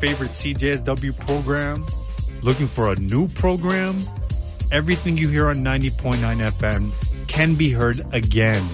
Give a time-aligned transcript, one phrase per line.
[0.00, 1.86] favorite CJSW program?
[2.42, 3.98] Looking for a new program?
[4.72, 6.92] Everything you hear on 90.9 FM
[7.28, 8.66] can be heard again.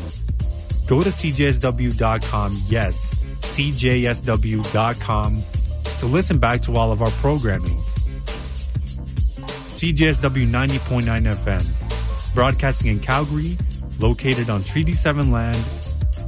[0.87, 5.43] Go to cjsw.com, yes, cjsw.com,
[5.99, 7.78] to listen back to all of our programming.
[9.69, 13.56] CJSW 90.9 FM, broadcasting in Calgary,
[13.99, 15.56] located on Treaty 7 land,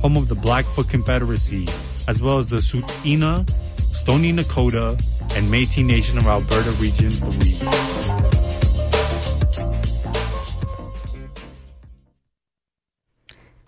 [0.00, 1.66] home of the Blackfoot Confederacy,
[2.08, 3.46] as well as the Tsuut'ina,
[3.94, 5.00] Stoney Nakoda,
[5.36, 7.60] and Métis Nation of Alberta Region 3.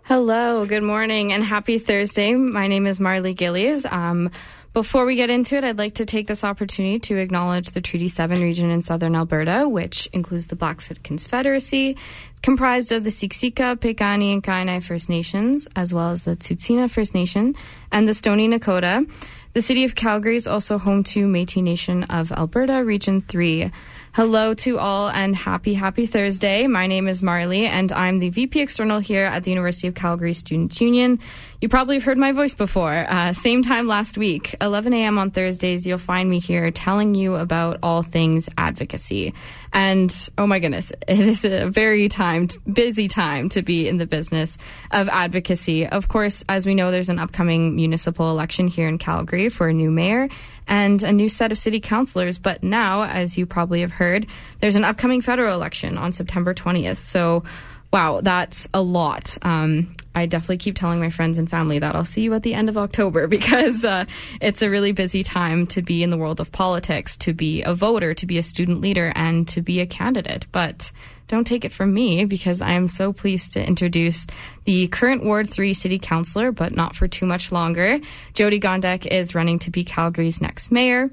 [0.02, 2.34] Hello, good morning, and happy Thursday.
[2.34, 3.86] My name is Marley Gillies.
[3.86, 4.30] Um,
[4.72, 8.08] before we get into it, I'd like to take this opportunity to acknowledge the Treaty
[8.08, 11.96] 7 region in southern Alberta, which includes the Blackfoot Confederacy,
[12.42, 17.14] comprised of the Siksika, Piikani, and Kainai First Nations, as well as the Tsuut'ina First
[17.14, 17.54] Nation
[17.90, 19.08] and the Stoney Nakoda.
[19.56, 23.70] The city of Calgary is also home to Métis Nation of Alberta, Region 3.
[24.16, 26.66] Hello to all and happy, happy Thursday.
[26.66, 30.32] My name is Marley and I'm the VP External here at the University of Calgary
[30.32, 31.18] Students Union.
[31.60, 33.04] You probably have heard my voice before.
[33.10, 35.18] Uh, same time last week, 11 a.m.
[35.18, 39.34] on Thursdays, you'll find me here telling you about all things advocacy.
[39.74, 44.06] And oh my goodness, it is a very timed, busy time to be in the
[44.06, 44.56] business
[44.92, 45.86] of advocacy.
[45.86, 49.74] Of course, as we know, there's an upcoming municipal election here in Calgary for a
[49.74, 50.30] new mayor
[50.68, 52.38] and a new set of city councilors.
[52.38, 54.26] But now, as you probably have heard,
[54.60, 56.98] there's an upcoming federal election on September 20th.
[56.98, 57.44] So,
[57.92, 59.36] wow, that's a lot.
[59.42, 62.54] Um, I definitely keep telling my friends and family that I'll see you at the
[62.54, 64.06] end of October because uh,
[64.40, 67.74] it's a really busy time to be in the world of politics, to be a
[67.74, 70.46] voter, to be a student leader, and to be a candidate.
[70.50, 70.90] But
[71.28, 74.26] don't take it from me because I am so pleased to introduce
[74.64, 77.98] the current Ward 3 City Councillor, but not for too much longer.
[78.34, 81.10] Jyoti Gondek is running to be Calgary's next mayor.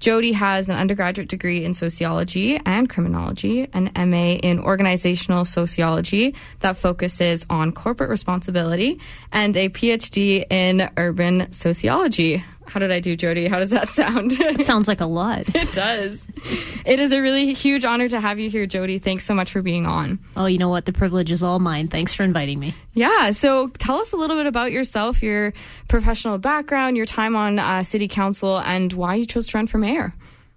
[0.00, 6.78] Jody has an undergraduate degree in sociology and criminology, an MA in organizational sociology that
[6.78, 8.98] focuses on corporate responsibility,
[9.30, 12.42] and a PhD in urban sociology.
[12.70, 13.48] How did I do, Jyoti?
[13.48, 14.32] How does that sound?
[14.32, 15.54] It sounds like a lot.
[15.54, 16.26] it does.
[16.86, 19.02] It is a really huge honor to have you here, Jyoti.
[19.02, 20.20] Thanks so much for being on.
[20.36, 20.84] Oh, you know what?
[20.84, 21.88] The privilege is all mine.
[21.88, 22.74] Thanks for inviting me.
[22.94, 23.32] Yeah.
[23.32, 25.52] So tell us a little bit about yourself, your
[25.88, 29.78] professional background, your time on uh, city council, and why you chose to run for
[29.78, 30.14] mayor.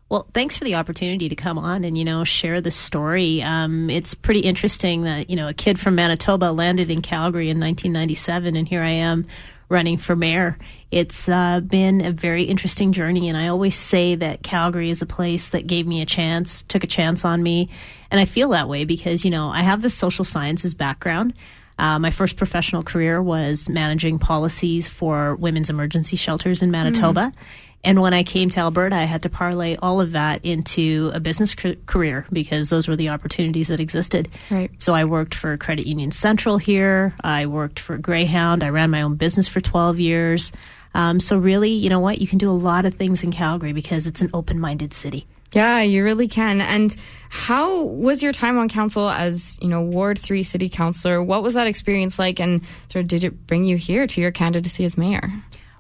[0.10, 3.42] Well, thanks for the opportunity to come on and you know share the story.
[3.42, 7.60] Um, it's pretty interesting that you know a kid from Manitoba landed in Calgary in
[7.60, 9.26] 1997, and here I am
[9.70, 10.56] running for mayor.
[10.94, 15.08] It's uh, been a very interesting journey, and I always say that Calgary is a
[15.08, 17.70] place that gave me a chance, took a chance on me,
[18.12, 21.34] and I feel that way because you know I have this social sciences background.
[21.80, 27.32] Uh, my first professional career was managing policies for women's emergency shelters in Manitoba.
[27.34, 27.36] Mm.
[27.84, 31.20] And when I came to Alberta, I had to parlay all of that into a
[31.20, 34.30] business ca- career because those were the opportunities that existed.
[34.50, 34.72] Right.
[34.78, 37.14] So I worked for Credit Union Central here.
[37.22, 38.64] I worked for Greyhound.
[38.64, 40.52] I ran my own business for 12 years.
[40.94, 42.20] Um, so really, you know what?
[42.20, 45.26] You can do a lot of things in Calgary because it's an open-minded city.
[45.54, 46.62] Yeah, you really can.
[46.62, 46.96] And
[47.30, 51.22] how was your time on council as, you know, Ward 3 city councilor?
[51.22, 52.62] What was that experience like and
[52.92, 55.32] sort of did it bring you here to your candidacy as mayor?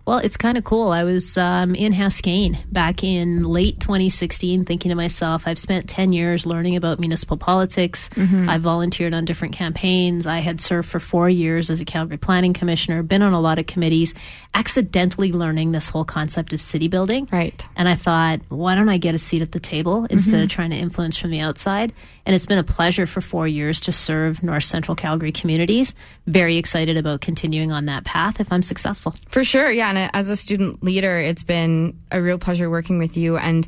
[0.05, 0.91] Well, it's kind of cool.
[0.91, 6.11] I was um, in Haskayne back in late 2016, thinking to myself, I've spent 10
[6.11, 8.09] years learning about municipal politics.
[8.09, 8.49] Mm-hmm.
[8.49, 10.27] I volunteered on different campaigns.
[10.27, 13.59] I had served for four years as a Calgary Planning Commissioner, been on a lot
[13.59, 14.13] of committees,
[14.53, 17.29] accidentally learning this whole concept of city building.
[17.31, 17.65] Right.
[17.77, 20.43] And I thought, why don't I get a seat at the table instead mm-hmm.
[20.43, 21.93] of trying to influence from the outside?
[22.25, 25.95] And it's been a pleasure for four years to serve North Central Calgary communities.
[26.27, 29.15] Very excited about continuing on that path if I'm successful.
[29.29, 29.71] For sure.
[29.71, 33.37] Yeah and as a student leader, it's been a real pleasure working with you.
[33.37, 33.67] And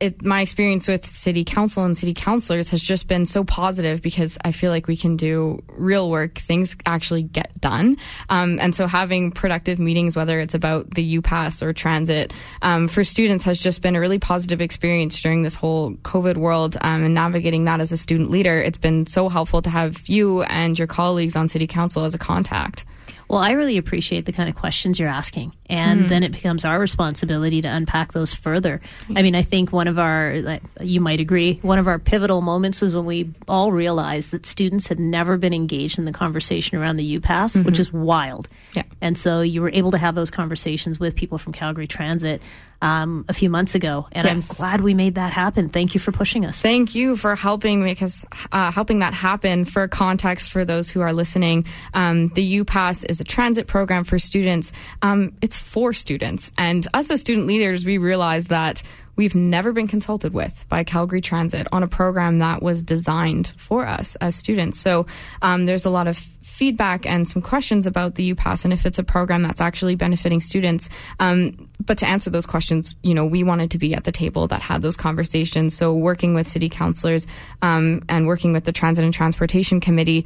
[0.00, 4.38] it, my experience with city council and city councilors has just been so positive because
[4.42, 6.38] I feel like we can do real work.
[6.38, 7.98] Things actually get done.
[8.30, 12.32] Um, and so having productive meetings, whether it's about the UPass or transit,
[12.62, 16.78] um, for students has just been a really positive experience during this whole COVID world
[16.80, 18.58] um, and navigating that as a student leader.
[18.60, 22.18] It's been so helpful to have you and your colleagues on city council as a
[22.18, 22.86] contact.
[23.30, 25.54] Well, I really appreciate the kind of questions you're asking.
[25.66, 26.08] And mm-hmm.
[26.08, 28.80] then it becomes our responsibility to unpack those further.
[29.14, 32.80] I mean, I think one of our, you might agree, one of our pivotal moments
[32.80, 36.96] was when we all realized that students had never been engaged in the conversation around
[36.96, 37.62] the UPass, mm-hmm.
[37.62, 38.48] which is wild.
[38.74, 38.82] Yeah.
[39.00, 42.42] And so you were able to have those conversations with people from Calgary Transit
[42.82, 44.50] um, a few months ago, and yes.
[44.50, 45.68] I'm glad we made that happen.
[45.68, 46.60] Thank you for pushing us.
[46.60, 49.64] Thank you for helping because uh, helping that happen.
[49.64, 54.18] For context, for those who are listening, um, the UPass is a transit program for
[54.18, 54.72] students.
[55.02, 56.50] Um, it's for students.
[56.56, 58.82] And us as student leaders, we realized that
[59.20, 63.86] we've never been consulted with by Calgary Transit on a program that was designed for
[63.86, 64.80] us as students.
[64.80, 65.04] So
[65.42, 68.98] um, there's a lot of feedback and some questions about the UPass and if it's
[68.98, 70.88] a program that's actually benefiting students.
[71.18, 74.46] Um, but to answer those questions, you know, we wanted to be at the table
[74.48, 75.76] that had those conversations.
[75.76, 77.26] So working with city councilors
[77.60, 80.24] um, and working with the Transit and Transportation Committee,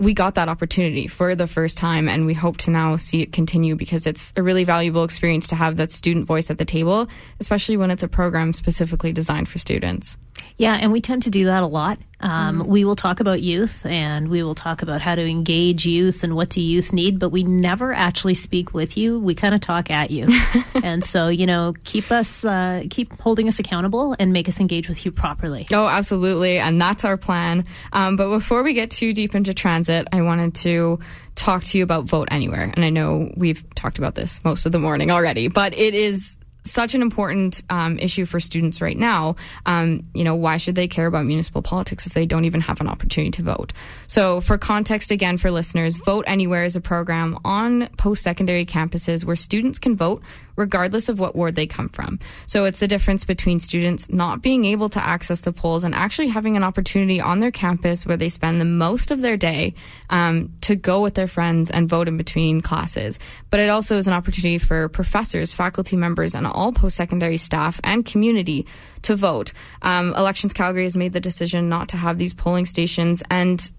[0.00, 3.32] we got that opportunity for the first time and we hope to now see it
[3.32, 7.06] continue because it's a really valuable experience to have that student voice at the table,
[7.38, 10.16] especially when it's a program specifically designed for students.
[10.56, 11.98] Yeah, and we tend to do that a lot.
[12.20, 12.66] Um, mm.
[12.66, 16.36] We will talk about youth and we will talk about how to engage youth and
[16.36, 19.18] what do youth need, but we never actually speak with you.
[19.18, 20.28] We kind of talk at you.
[20.82, 24.88] and so, you know, keep us, uh, keep holding us accountable and make us engage
[24.88, 25.66] with you properly.
[25.72, 26.58] Oh, absolutely.
[26.58, 27.64] And that's our plan.
[27.92, 30.98] Um, but before we get too deep into transit, I wanted to
[31.36, 32.70] talk to you about Vote Anywhere.
[32.74, 36.36] And I know we've talked about this most of the morning already, but it is
[36.64, 39.36] such an important um, issue for students right now.
[39.66, 42.80] Um, you know, why should they care about municipal politics if they don't even have
[42.80, 43.72] an opportunity to vote?
[44.06, 49.24] So, for context, again, for listeners, Vote Anywhere is a program on post secondary campuses
[49.24, 50.22] where students can vote
[50.60, 52.20] regardless of what ward they come from.
[52.46, 56.28] So it's the difference between students not being able to access the polls and actually
[56.28, 59.74] having an opportunity on their campus where they spend the most of their day
[60.10, 63.18] um, to go with their friends and vote in between classes.
[63.48, 67.80] But it also is an opportunity for professors, faculty members, and all post secondary staff
[67.82, 68.66] and community
[69.02, 69.52] to vote.
[69.80, 73.70] Um, Elections Calgary has made the decision not to have these polling stations, and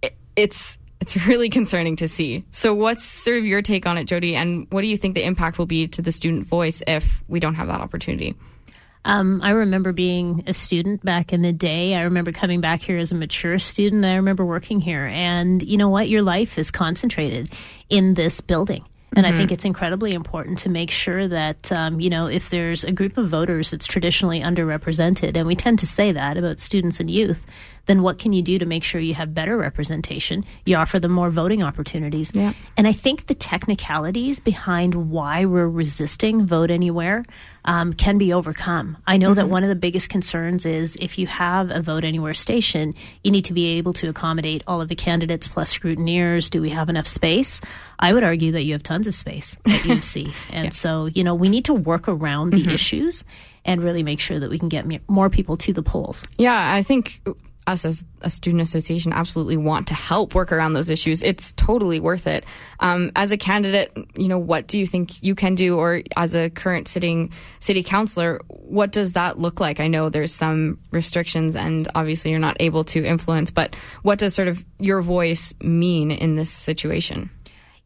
[0.00, 2.44] it, it's it's really concerning to see.
[2.50, 4.34] So, what's sort of your take on it, Jyoti?
[4.34, 7.40] And what do you think the impact will be to the student voice if we
[7.40, 8.36] don't have that opportunity?
[9.04, 11.94] Um, I remember being a student back in the day.
[11.94, 14.04] I remember coming back here as a mature student.
[14.04, 15.06] I remember working here.
[15.06, 16.10] And you know what?
[16.10, 17.50] Your life is concentrated
[17.88, 18.84] in this building.
[19.16, 19.34] And mm-hmm.
[19.34, 22.92] I think it's incredibly important to make sure that, um, you know, if there's a
[22.92, 27.10] group of voters that's traditionally underrepresented, and we tend to say that about students and
[27.10, 27.44] youth,
[27.86, 30.44] then what can you do to make sure you have better representation?
[30.64, 32.30] You offer them more voting opportunities.
[32.34, 32.52] Yeah.
[32.76, 37.24] And I think the technicalities behind why we're resisting vote anywhere
[37.64, 38.96] um, can be overcome.
[39.06, 39.36] I know mm-hmm.
[39.36, 43.30] that one of the biggest concerns is if you have a vote anywhere station, you
[43.30, 46.48] need to be able to accommodate all of the candidates plus scrutineers.
[46.50, 47.60] Do we have enough space?
[47.98, 50.32] I would argue that you have tons of space at UC.
[50.50, 50.70] and yeah.
[50.70, 52.70] so, you know, we need to work around the mm-hmm.
[52.70, 53.24] issues
[53.64, 56.26] and really make sure that we can get more people to the polls.
[56.38, 57.20] Yeah, I think
[57.70, 62.00] us as a student association absolutely want to help work around those issues, it's totally
[62.00, 62.44] worth it.
[62.80, 65.78] Um, as a candidate, you know, what do you think you can do?
[65.78, 69.80] Or as a current sitting city councilor, what does that look like?
[69.80, 74.34] I know there's some restrictions and obviously you're not able to influence, but what does
[74.34, 77.30] sort of your voice mean in this situation?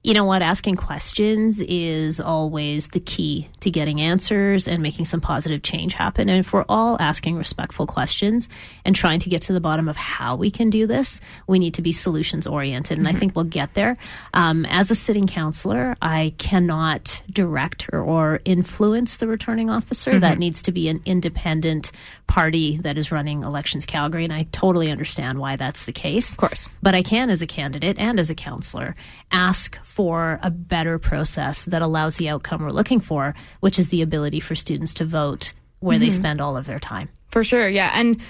[0.05, 0.43] You know what?
[0.43, 6.29] Asking questions is always the key to getting answers and making some positive change happen.
[6.29, 8.51] And if we're all asking respectful questions
[8.85, 11.73] and trying to get to the bottom of how we can do this, we need
[11.75, 12.99] to be solutions oriented.
[12.99, 13.17] And mm-hmm.
[13.17, 13.97] I think we'll get there.
[14.35, 20.11] Um, as a sitting councilor, I cannot direct or, or influence the returning officer.
[20.11, 20.21] Mm-hmm.
[20.21, 21.93] That needs to be an independent
[22.27, 24.25] party that is running elections Calgary.
[24.25, 26.33] And I totally understand why that's the case.
[26.33, 26.69] Of course.
[26.83, 28.95] But I can, as a candidate and as a councilor,
[29.33, 34.03] ask for a better process that allows the outcome we're looking for, which is the
[34.03, 36.03] ability for students to vote where mm-hmm.
[36.03, 37.09] they spend all of their time.
[37.29, 37.93] For sure, yeah.
[37.95, 38.21] And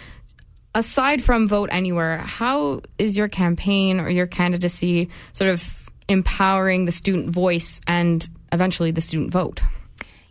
[0.75, 6.92] aside from Vote Anywhere, how is your campaign or your candidacy sort of empowering the
[6.92, 9.62] student voice and eventually the student vote?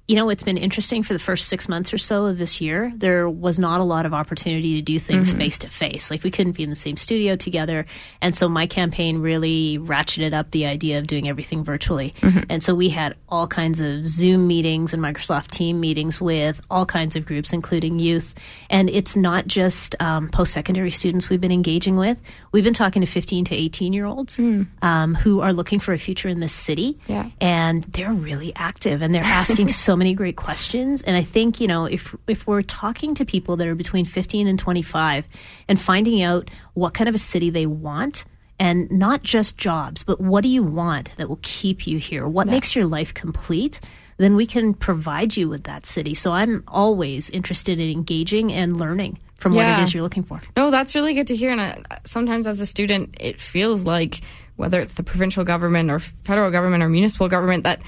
[0.08, 2.92] You know, it's been interesting for the first six months or so of this year.
[2.94, 6.12] There was not a lot of opportunity to do things face to face.
[6.12, 7.86] Like we couldn't be in the same studio together.
[8.22, 12.14] And so my campaign really ratcheted up the idea of doing everything virtually.
[12.20, 12.40] Mm-hmm.
[12.50, 16.86] And so we had all kinds of Zoom meetings and Microsoft Team meetings with all
[16.86, 18.36] kinds of groups, including youth.
[18.70, 22.22] And it's not just um, post secondary students we've been engaging with.
[22.52, 24.68] We've been talking to 15 to 18 year olds mm.
[24.84, 27.00] um, who are looking for a future in this city.
[27.08, 27.30] Yeah.
[27.40, 31.04] And they're really active and they're asking so so many great questions.
[31.04, 34.48] And I think, you know, if, if we're talking to people that are between 15
[34.48, 35.28] and 25
[35.68, 38.26] and finding out what kind of a city they want,
[38.58, 42.28] and not just jobs, but what do you want that will keep you here?
[42.28, 42.54] What yeah.
[42.54, 43.80] makes your life complete?
[44.18, 46.16] Then we can provide you with that city.
[46.16, 49.74] So I'm always interested in engaging and learning from yeah.
[49.74, 50.42] what it is you're looking for.
[50.58, 51.52] No, that's really good to hear.
[51.52, 54.22] And uh, sometimes as a student, it feels like
[54.56, 57.82] whether it's the provincial government or federal government or municipal government that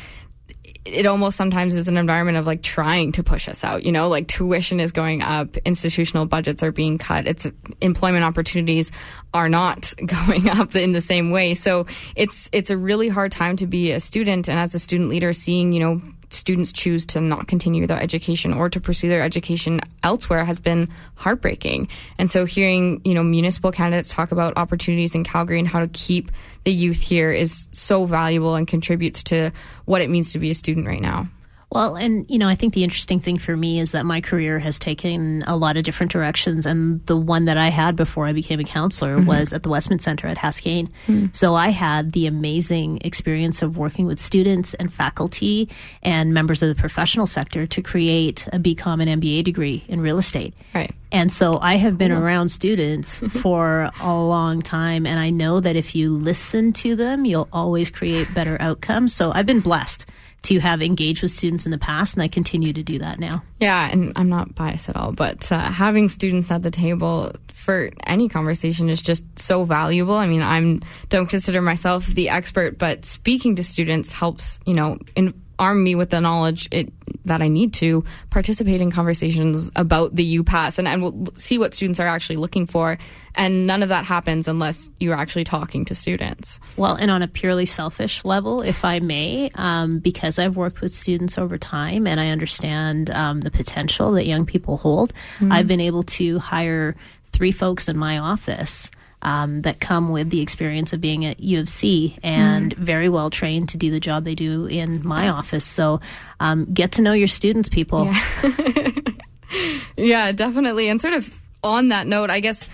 [0.85, 3.83] it almost sometimes is an environment of like trying to push us out.
[3.83, 7.47] You know, like tuition is going up, institutional budgets are being cut, it's
[7.81, 8.91] employment opportunities
[9.33, 11.55] are not going up in the same way.
[11.55, 15.09] So it's it's a really hard time to be a student, and as a student
[15.09, 19.21] leader, seeing you know students choose to not continue their education or to pursue their
[19.21, 21.87] education elsewhere has been heartbreaking.
[22.17, 25.87] And so hearing, you know, municipal candidates talk about opportunities in Calgary and how to
[25.87, 26.31] keep
[26.63, 29.51] the youth here is so valuable and contributes to
[29.85, 31.27] what it means to be a student right now.
[31.75, 34.59] Well, and you know, I think the interesting thing for me is that my career
[34.59, 38.31] has taken a lot of different directions, and the one that I had before I
[38.31, 39.27] became a counselor mm-hmm.
[39.27, 40.87] was at the Westman Center at Haskayne.
[41.07, 41.25] Mm-hmm.
[41.33, 45.67] So I had the amazing experience of working with students and faculty
[46.01, 50.17] and members of the professional sector to create a BCom and MBA degree in real
[50.17, 50.53] estate.
[50.73, 50.95] Right.
[51.11, 55.75] And so I have been around students for a long time, and I know that
[55.75, 59.13] if you listen to them, you'll always create better outcomes.
[59.13, 60.05] So I've been blessed
[60.45, 63.43] to have engaged with students in the past, and I continue to do that now.
[63.59, 67.89] Yeah, and I'm not biased at all, but uh, having students at the table for
[68.05, 70.13] any conversation is just so valuable.
[70.13, 74.99] I mean, I'm don't consider myself the expert, but speaking to students helps, you know,
[75.15, 76.91] in, arm me with the knowledge it,
[77.25, 81.73] that I need to participate in conversations about the UPass and, and we'll see what
[81.73, 82.97] students are actually looking for.
[83.37, 86.59] And none of that happens unless you're actually talking to students.
[86.77, 90.93] Well, and on a purely selfish level, if I may, um, because I've worked with
[90.93, 95.51] students over time and I understand um, the potential that young people hold, mm-hmm.
[95.51, 96.95] I've been able to hire
[97.33, 98.89] three folks in my office
[99.25, 102.77] um, that come with the experience of being at U of C and mm.
[102.77, 105.65] very well trained to do the job they do in my office.
[105.65, 105.99] So
[106.39, 108.05] um, get to know your students, people.
[108.05, 108.91] Yeah.
[109.97, 110.89] yeah, definitely.
[110.89, 112.69] And sort of on that note, I guess,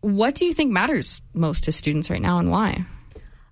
[0.00, 2.84] what do you think matters most to students right now and why?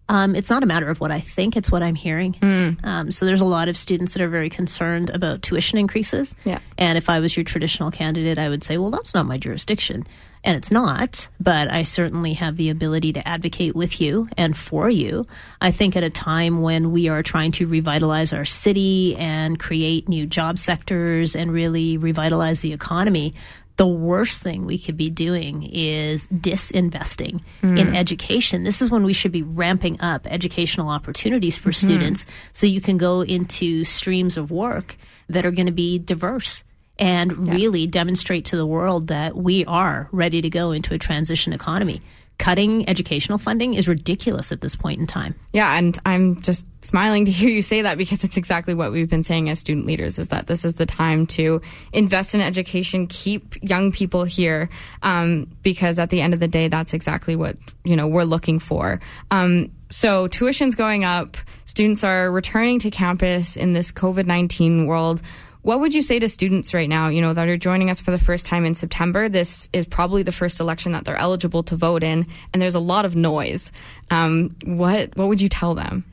[0.08, 2.32] Um, it's not a matter of what I think; it's what I'm hearing.
[2.32, 2.84] Mm.
[2.84, 6.34] Um, so there's a lot of students that are very concerned about tuition increases.
[6.42, 6.58] Yeah.
[6.76, 10.04] And if I was your traditional candidate, I would say, well, that's not my jurisdiction
[10.42, 14.88] and it's not, but I certainly have the ability to advocate with you and for
[14.88, 15.26] you.
[15.60, 20.08] I think at a time when we are trying to revitalize our city and create
[20.08, 23.34] new job sectors and really revitalize the economy,
[23.76, 27.78] the worst thing we could be doing is disinvesting mm.
[27.78, 28.64] in education.
[28.64, 31.86] This is when we should be ramping up educational opportunities for mm-hmm.
[31.86, 34.96] students so you can go into streams of work
[35.28, 36.62] that are going to be diverse
[37.00, 37.54] and yeah.
[37.54, 42.00] really demonstrate to the world that we are ready to go into a transition economy.
[42.38, 45.34] Cutting educational funding is ridiculous at this point in time.
[45.52, 49.10] Yeah, and I'm just smiling to hear you say that because it's exactly what we've
[49.10, 51.60] been saying as student leaders is that this is the time to
[51.92, 54.70] invest in education, keep young people here,
[55.02, 58.58] um, because at the end of the day, that's exactly what you know we're looking
[58.58, 59.00] for.
[59.30, 65.20] Um, so tuition's going up, students are returning to campus in this COVID nineteen world
[65.62, 68.10] what would you say to students right now, you know, that are joining us for
[68.10, 69.28] the first time in September?
[69.28, 72.80] This is probably the first election that they're eligible to vote in, and there's a
[72.80, 73.70] lot of noise.
[74.10, 76.04] Um, what what would you tell them?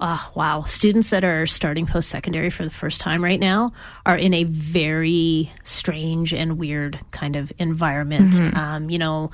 [0.00, 0.64] Uh, wow.
[0.64, 3.72] Students that are starting post secondary for the first time right now
[4.06, 8.34] are in a very strange and weird kind of environment.
[8.34, 8.56] Mm-hmm.
[8.56, 9.30] Um, you know,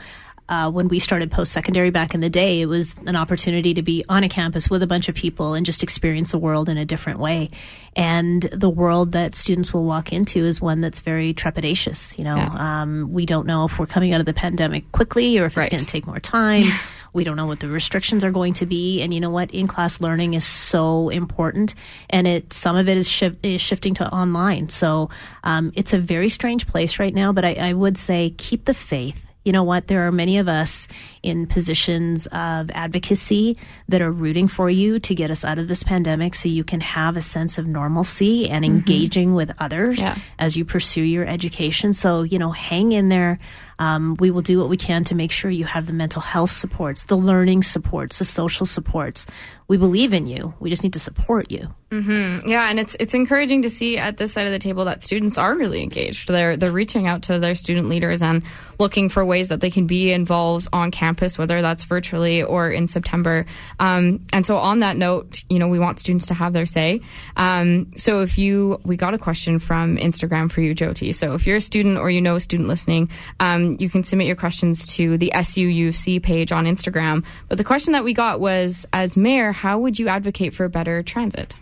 [0.48, 3.82] uh, when we started post secondary back in the day, it was an opportunity to
[3.82, 6.76] be on a campus with a bunch of people and just experience the world in
[6.76, 7.48] a different way.
[7.96, 12.18] And the world that students will walk into is one that's very trepidatious.
[12.18, 12.82] You know, yeah.
[12.82, 15.64] um, we don't know if we're coming out of the pandemic quickly or if right.
[15.64, 16.66] it's going to take more time.
[17.14, 19.00] we don't know what the restrictions are going to be.
[19.00, 19.50] And you know what?
[19.52, 21.74] In class learning is so important,
[22.10, 24.68] and it some of it is, is shifting to online.
[24.68, 25.08] So
[25.44, 27.32] um, it's a very strange place right now.
[27.32, 29.88] But I, I would say keep the faith you know what?
[29.88, 30.88] There are many of us
[31.22, 33.56] in positions of advocacy
[33.88, 36.80] that are rooting for you to get us out of this pandemic so you can
[36.80, 38.76] have a sense of normalcy and mm-hmm.
[38.76, 40.18] engaging with others yeah.
[40.38, 41.92] as you pursue your education.
[41.92, 43.38] So, you know, hang in there.
[43.78, 46.50] Um, we will do what we can to make sure you have the mental health
[46.50, 49.26] supports, the learning supports, the social supports.
[49.66, 50.54] We believe in you.
[50.60, 51.74] We just need to support you.
[51.94, 52.48] Mm-hmm.
[52.48, 55.38] Yeah, and it's it's encouraging to see at this side of the table that students
[55.38, 56.28] are really engaged.
[56.28, 58.42] They're they're reaching out to their student leaders and
[58.80, 62.88] looking for ways that they can be involved on campus, whether that's virtually or in
[62.88, 63.46] September.
[63.78, 67.00] Um, and so, on that note, you know, we want students to have their say.
[67.36, 71.14] Um, so, if you we got a question from Instagram for you, Jyoti.
[71.14, 74.26] So, if you're a student or you know a student listening, um, you can submit
[74.26, 77.24] your questions to the SUUC page on Instagram.
[77.48, 81.02] But the question that we got was as mayor, how would you advocate for better
[81.02, 81.54] transit?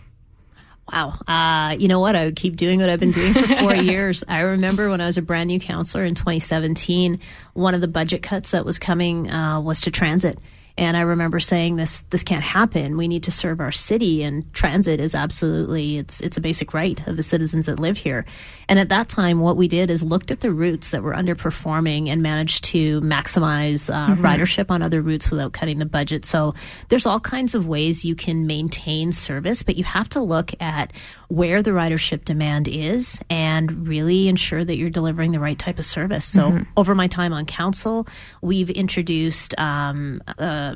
[0.91, 1.17] Wow.
[1.27, 2.15] Uh, you know what?
[2.15, 4.23] I would keep doing what I've been doing for four years.
[4.27, 7.19] I remember when I was a brand new counselor in 2017,
[7.53, 10.37] one of the budget cuts that was coming uh, was to transit.
[10.75, 12.97] And I remember saying this this can't happen.
[12.97, 16.99] We need to serve our city and transit is absolutely it's it's a basic right
[17.07, 18.25] of the citizens that live here.
[18.67, 22.09] And at that time what we did is looked at the routes that were underperforming
[22.09, 24.25] and managed to maximize uh, mm-hmm.
[24.25, 26.25] ridership on other routes without cutting the budget.
[26.25, 26.55] So
[26.89, 30.91] there's all kinds of ways you can maintain service, but you have to look at
[31.33, 35.85] where the ridership demand is and really ensure that you're delivering the right type of
[35.85, 36.25] service.
[36.25, 36.63] So mm-hmm.
[36.77, 38.07] over my time on council,
[38.43, 40.75] we've introduced um, uh,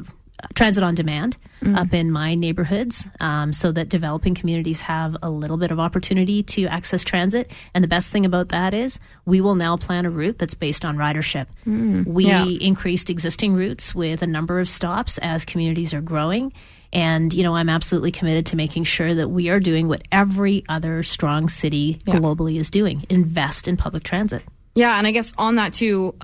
[0.56, 1.78] transit on demand mm.
[1.78, 6.42] up in my neighborhoods um, so that developing communities have a little bit of opportunity
[6.42, 7.52] to access transit.
[7.76, 10.84] And the best thing about that is we will now plan a route that's based
[10.84, 11.46] on ridership.
[11.68, 12.08] Mm.
[12.08, 12.46] We yeah.
[12.46, 16.52] increased existing routes with a number of stops as communities are growing.
[16.94, 20.64] And, you know, I'm absolutely committed to making sure that we are doing what every
[20.70, 22.16] other strong city yeah.
[22.16, 24.44] globally is doing invest in public transit.
[24.76, 26.16] Yeah, and I guess on that too,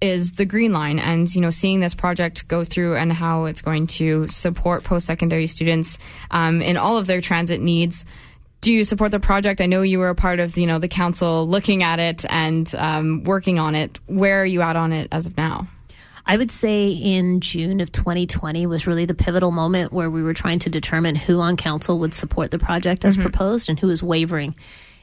[0.00, 3.60] is the Green Line, and you know, seeing this project go through and how it's
[3.60, 5.96] going to support post-secondary students
[6.32, 8.04] um, in all of their transit needs.
[8.62, 9.60] Do you support the project?
[9.60, 12.72] I know you were a part of you know the council looking at it and
[12.74, 14.00] um, working on it.
[14.06, 15.68] Where are you at on it as of now?
[16.26, 20.34] I would say in June of 2020 was really the pivotal moment where we were
[20.34, 23.22] trying to determine who on council would support the project as mm-hmm.
[23.22, 24.54] proposed and who was wavering.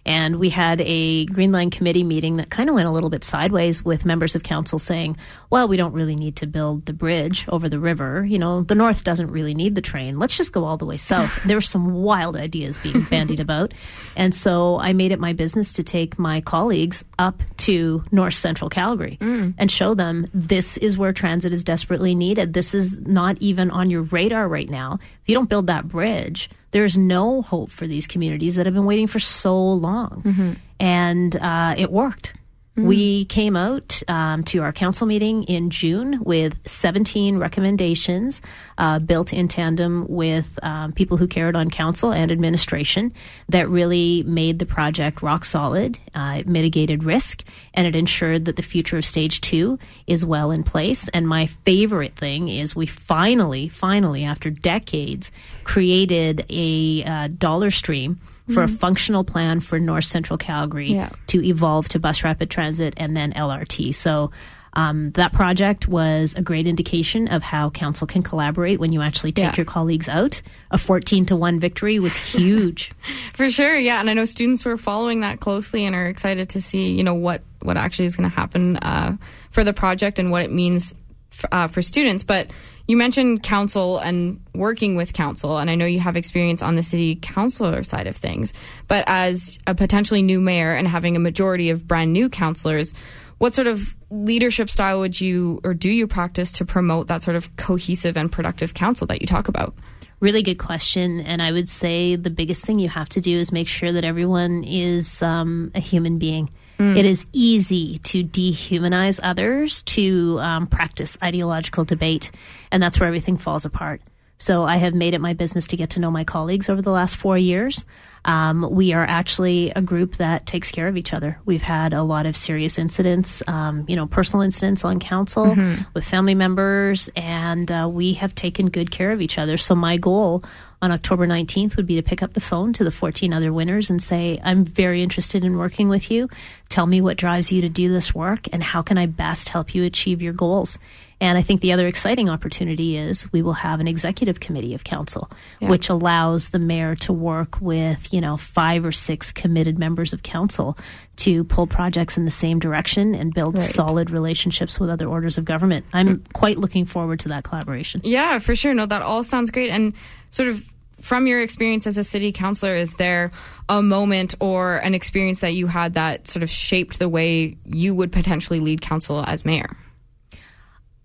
[0.06, 3.24] And we had a Green Line committee meeting that kind of went a little bit
[3.24, 5.18] sideways with members of council saying,
[5.50, 8.24] well, we don't really need to build the bridge over the river.
[8.24, 10.20] You know, the north doesn't really need the train.
[10.20, 11.32] Let's just go all the way south.
[11.46, 13.74] there were some wild ideas being bandied about.
[14.16, 18.70] And so I made it my business to take my colleagues up to north central
[18.70, 19.54] Calgary mm.
[19.58, 22.54] and show them this is where transit is desperately needed.
[22.54, 25.00] This is not even on your radar right now.
[25.02, 28.86] If you don't build that bridge, there's no hope for these communities that have been
[28.86, 30.22] waiting for so long.
[30.24, 30.54] Mm-hmm.
[30.80, 32.34] And uh, it worked.
[32.80, 32.88] Mm-hmm.
[32.88, 38.42] We came out um, to our council meeting in June with 17 recommendations
[38.78, 43.12] uh, built in tandem with um, people who cared on council and administration
[43.50, 45.98] that really made the project rock solid.
[46.16, 50.50] Uh, it mitigated risk and it ensured that the future of stage two is well
[50.50, 51.10] in place.
[51.10, 55.32] And my favorite thing is we finally, finally, after decades,
[55.66, 58.22] created a uh, dollar stream
[58.54, 58.76] for mm-hmm.
[58.76, 61.10] a functional plan for North Central Calgary yeah.
[61.28, 63.94] to evolve to bus rapid transit and then LRT.
[63.96, 64.32] So
[64.74, 69.32] um, that project was a great indication of how council can collaborate when you actually
[69.32, 69.56] take yeah.
[69.58, 70.42] your colleagues out.
[70.72, 72.92] A 14 to 1 victory was huge.
[73.34, 74.00] For sure, yeah.
[74.00, 77.16] And I know students were following that closely and are excited to see, you know,
[77.16, 79.18] what, what actually is going to happen uh,
[79.52, 80.94] for the project and what it means
[81.32, 82.24] f- uh, for students.
[82.24, 82.52] But
[82.90, 86.82] you mentioned council and working with council, and I know you have experience on the
[86.82, 88.52] city councilor side of things.
[88.88, 92.96] But as a potentially new mayor and having a majority of brand new councilors,
[93.38, 97.38] what sort of leadership style would you or do you practice to promote that sort
[97.38, 99.76] of cohesive and productive council that you talk about?
[100.20, 101.20] Really good question.
[101.20, 104.04] And I would say the biggest thing you have to do is make sure that
[104.04, 106.50] everyone is um, a human being.
[106.80, 106.98] Mm.
[106.98, 112.32] It is easy to dehumanize others, to um, practice ideological debate,
[112.72, 114.02] and that's where everything falls apart.
[114.38, 116.92] So I have made it my business to get to know my colleagues over the
[116.92, 117.84] last four years.
[118.26, 121.40] Um, we are actually a group that takes care of each other.
[121.46, 125.84] We've had a lot of serious incidents, um, you know, personal incidents on council mm-hmm.
[125.94, 129.58] with family members, and uh, we have taken good care of each other.
[129.58, 130.44] So my goal
[130.82, 133.90] on October 19th would be to pick up the phone to the 14 other winners
[133.90, 136.30] and say, I'm very interested in working with you.
[136.70, 139.76] Tell me what drives you to do this work and how can I best help
[139.76, 140.78] you achieve your goals.
[141.22, 144.84] And I think the other exciting opportunity is we will have an executive committee of
[144.86, 145.30] council,
[145.60, 145.70] yeah.
[145.70, 150.24] which allows the mayor to work with, you know, five or six committed members of
[150.24, 150.78] council
[151.18, 153.70] to pull projects in the same direction and build right.
[153.70, 155.86] solid relationships with other orders of government.
[155.92, 156.34] I'm mm.
[156.34, 158.00] quite looking forward to that collaboration.
[158.04, 158.74] Yeah, for sure.
[158.74, 159.72] No, that all sounds great.
[159.72, 159.94] And
[160.30, 160.64] sort of
[161.02, 163.32] from your experience as a city councilor, is there
[163.68, 167.94] a moment or an experience that you had that sort of shaped the way you
[167.94, 169.76] would potentially lead council as mayor?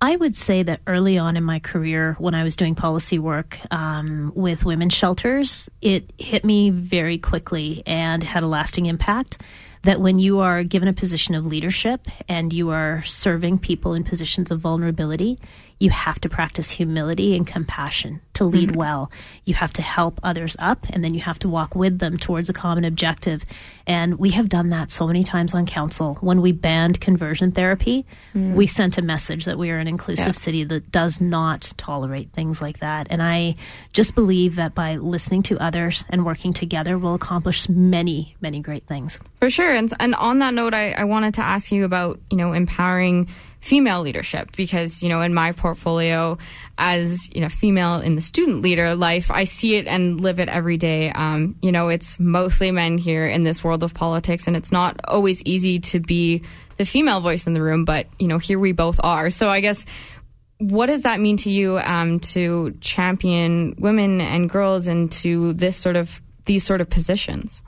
[0.00, 3.58] I would say that early on in my career, when I was doing policy work
[3.70, 9.40] um, with women's shelters, it hit me very quickly and had a lasting impact.
[9.82, 14.02] That when you are given a position of leadership and you are serving people in
[14.02, 15.38] positions of vulnerability,
[15.84, 18.78] you have to practice humility and compassion to lead mm-hmm.
[18.78, 19.12] well.
[19.44, 22.48] You have to help others up and then you have to walk with them towards
[22.48, 23.44] a common objective.
[23.86, 26.16] And we have done that so many times on council.
[26.22, 28.54] When we banned conversion therapy, mm.
[28.54, 30.32] we sent a message that we are an inclusive yeah.
[30.32, 33.06] city that does not tolerate things like that.
[33.10, 33.56] And I
[33.92, 38.86] just believe that by listening to others and working together, we'll accomplish many, many great
[38.86, 39.18] things.
[39.38, 39.72] For sure.
[39.72, 43.28] And, and on that note, I, I wanted to ask you about, you know, empowering
[43.64, 46.36] female leadership because you know in my portfolio
[46.76, 50.50] as you know female in the student leader life i see it and live it
[50.50, 51.10] every day.
[51.10, 55.00] Um, you know it's mostly men here in this world of politics and it's not
[55.08, 56.42] always easy to be
[56.76, 59.30] the female voice in the room but you know here we both are.
[59.30, 59.86] So i guess
[60.58, 65.96] what does that mean to you um, to champion women and girls into this sort
[65.96, 67.62] of these sort of positions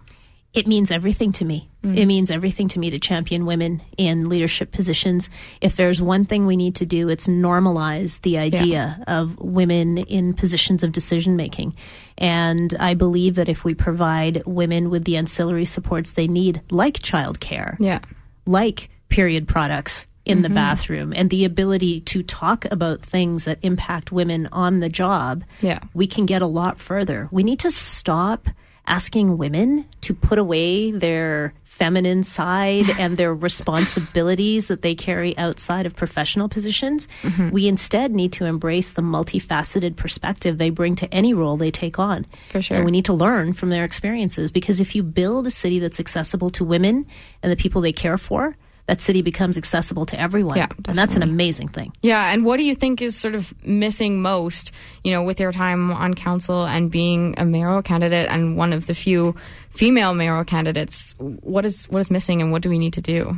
[0.57, 1.69] it means everything to me.
[1.85, 1.99] Mm.
[1.99, 5.29] It means everything to me to champion women in leadership positions.
[5.61, 9.05] If there's one thing we need to do, it's normalize the idea yeah.
[9.07, 11.77] of women in positions of decision making.
[12.17, 17.01] And I believe that if we provide women with the ancillary supports they need, like
[17.01, 18.01] childcare, yeah.
[18.47, 20.43] like period products in mm-hmm.
[20.45, 25.45] the bathroom, and the ability to talk about things that impact women on the job,
[25.61, 25.81] yeah.
[25.93, 27.29] we can get a lot further.
[27.31, 28.49] We need to stop
[28.87, 35.85] asking women to put away their feminine side and their responsibilities that they carry outside
[35.85, 37.07] of professional positions.
[37.23, 37.51] Mm-hmm.
[37.51, 41.99] We instead need to embrace the multifaceted perspective they bring to any role they take
[41.99, 42.25] on.
[42.51, 42.79] For sure.
[42.79, 46.01] And we need to learn from their experiences because if you build a city that's
[46.01, 47.07] accessible to women
[47.43, 50.57] and the people they care for, that city becomes accessible to everyone.
[50.57, 51.93] Yeah, and that's an amazing thing.
[52.03, 54.71] Yeah, and what do you think is sort of missing most,
[55.05, 58.87] you know, with your time on council and being a mayoral candidate and one of
[58.87, 59.35] the few
[59.71, 61.15] female mayoral candidates?
[61.19, 63.37] What is what is missing and what do we need to do?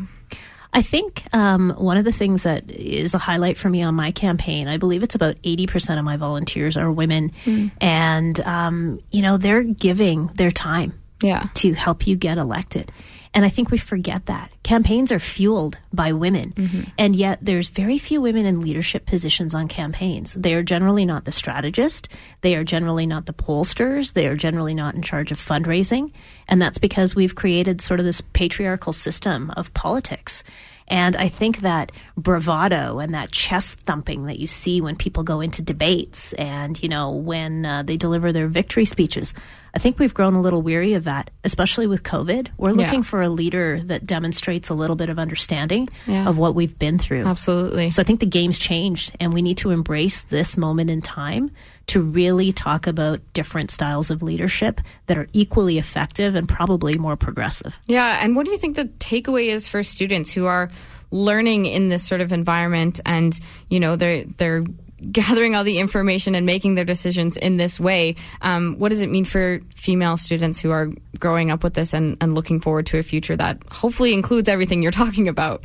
[0.74, 4.10] I think um, one of the things that is a highlight for me on my
[4.10, 7.32] campaign, I believe it's about 80% of my volunteers are women.
[7.46, 7.70] Mm.
[7.80, 11.48] And, um, you know, they're giving their time yeah.
[11.54, 12.92] to help you get elected.
[13.34, 14.52] And I think we forget that.
[14.62, 16.52] Campaigns are fueled by women.
[16.52, 16.82] Mm-hmm.
[16.96, 20.32] And yet there's very few women in leadership positions on campaigns.
[20.34, 22.08] They are generally not the strategist.
[22.40, 24.14] They are generally not the pollsters.
[24.14, 26.12] They are generally not in charge of fundraising.
[26.48, 30.42] And that's because we've created sort of this patriarchal system of politics.
[30.88, 35.40] And I think that bravado and that chest thumping that you see when people go
[35.42, 39.34] into debates and, you know, when uh, they deliver their victory speeches,
[39.74, 42.48] I think we've grown a little weary of that, especially with COVID.
[42.56, 43.06] We're looking yeah.
[43.06, 46.28] for a leader that demonstrates a little bit of understanding yeah.
[46.28, 47.24] of what we've been through.
[47.24, 47.90] Absolutely.
[47.90, 51.50] So I think the game's changed, and we need to embrace this moment in time
[51.88, 57.16] to really talk about different styles of leadership that are equally effective and probably more
[57.16, 57.78] progressive.
[57.86, 60.70] Yeah, and what do you think the takeaway is for students who are
[61.10, 63.38] learning in this sort of environment and,
[63.70, 64.64] you know, they're they're
[65.12, 68.16] gathering all the information and making their decisions in this way.
[68.42, 72.16] Um, what does it mean for female students who are growing up with this and,
[72.20, 75.62] and looking forward to a future that hopefully includes everything you're talking about?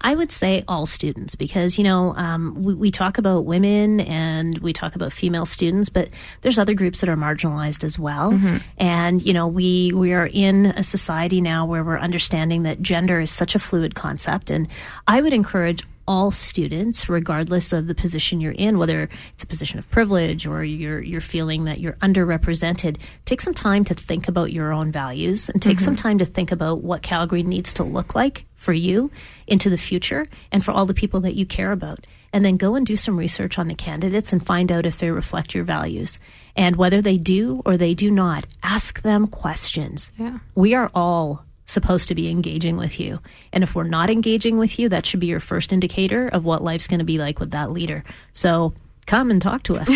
[0.00, 4.58] I would say all students because, you know, um, we, we, talk about women and
[4.58, 6.08] we talk about female students, but
[6.40, 8.32] there's other groups that are marginalized as well.
[8.32, 8.56] Mm-hmm.
[8.78, 13.20] And, you know, we, we are in a society now where we're understanding that gender
[13.20, 14.50] is such a fluid concept.
[14.50, 14.66] And
[15.06, 19.78] I would encourage all students, regardless of the position you're in, whether it's a position
[19.78, 24.52] of privilege or you're you're feeling that you're underrepresented, take some time to think about
[24.52, 25.84] your own values and take mm-hmm.
[25.84, 29.10] some time to think about what Calgary needs to look like for you
[29.46, 32.06] into the future and for all the people that you care about.
[32.32, 35.10] And then go and do some research on the candidates and find out if they
[35.10, 36.18] reflect your values.
[36.54, 40.10] And whether they do or they do not, ask them questions.
[40.18, 40.40] Yeah.
[40.54, 43.20] We are all supposed to be engaging with you.
[43.52, 46.62] And if we're not engaging with you, that should be your first indicator of what
[46.62, 48.04] life's going to be like with that leader.
[48.32, 48.72] So
[49.06, 49.90] come and talk to us.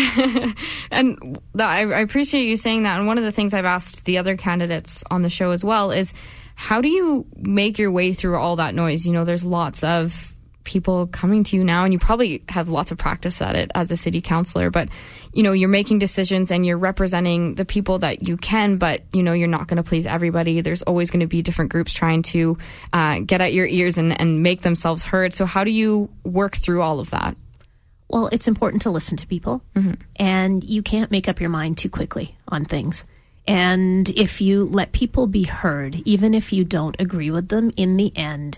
[0.91, 2.97] and I, I appreciate you saying that.
[2.97, 5.91] And one of the things I've asked the other candidates on the show as well
[5.91, 6.13] is
[6.55, 9.05] how do you make your way through all that noise?
[9.05, 10.30] You know, there's lots of
[10.63, 13.91] people coming to you now and you probably have lots of practice at it as
[13.91, 14.87] a city councilor but
[15.33, 19.23] you know you're making decisions and you're representing the people that you can but you
[19.23, 20.61] know you're not going to please everybody.
[20.61, 22.57] There's always going to be different groups trying to
[22.93, 25.33] uh, get at your ears and, and make themselves heard.
[25.33, 27.35] So how do you work through all of that?
[28.07, 29.93] Well it's important to listen to people mm-hmm.
[30.17, 33.05] and you can't make up your mind too quickly on things.
[33.47, 37.97] And if you let people be heard even if you don't agree with them in
[37.97, 38.57] the end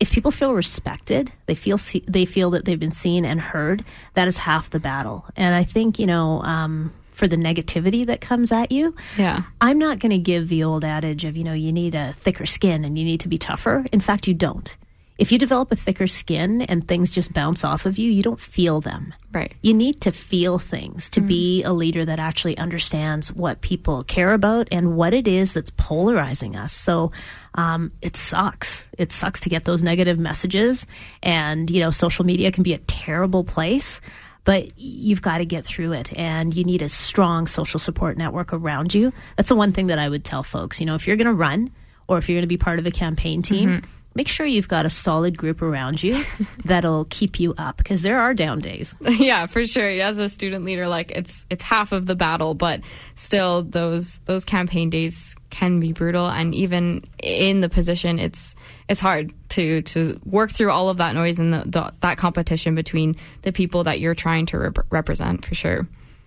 [0.00, 3.84] if people feel respected, they feel see, they feel that they've been seen and heard.
[4.14, 5.24] That is half the battle.
[5.36, 6.42] And I think you know.
[6.42, 8.94] Um, for the negativity that comes at you.
[9.16, 9.44] Yeah.
[9.60, 12.44] I'm not going to give the old adage of, you know, you need a thicker
[12.44, 13.86] skin and you need to be tougher.
[13.92, 14.76] In fact, you don't.
[15.16, 18.40] If you develop a thicker skin and things just bounce off of you, you don't
[18.40, 19.14] feel them.
[19.32, 19.54] Right.
[19.62, 21.28] You need to feel things to mm.
[21.28, 25.70] be a leader that actually understands what people care about and what it is that's
[25.70, 26.72] polarizing us.
[26.72, 27.12] So
[27.54, 28.86] um, it sucks.
[28.98, 30.86] It sucks to get those negative messages.
[31.22, 34.00] And, you know, social media can be a terrible place
[34.44, 38.52] but you've got to get through it and you need a strong social support network
[38.52, 39.10] around you.
[39.36, 40.80] That's the one thing that I would tell folks.
[40.80, 41.70] You know, if you're going to run
[42.08, 44.68] or if you're going to be part of a campaign team, mm-hmm make sure you've
[44.68, 46.24] got a solid group around you
[46.64, 48.94] that'll keep you up because there are down days.
[49.00, 49.88] yeah, for sure.
[49.88, 52.80] As a student leader, like it's it's half of the battle, but
[53.14, 58.56] still those those campaign days can be brutal and even in the position it's
[58.88, 62.74] it's hard to to work through all of that noise and the, the, that competition
[62.74, 65.86] between the people that you're trying to rep- represent for sure.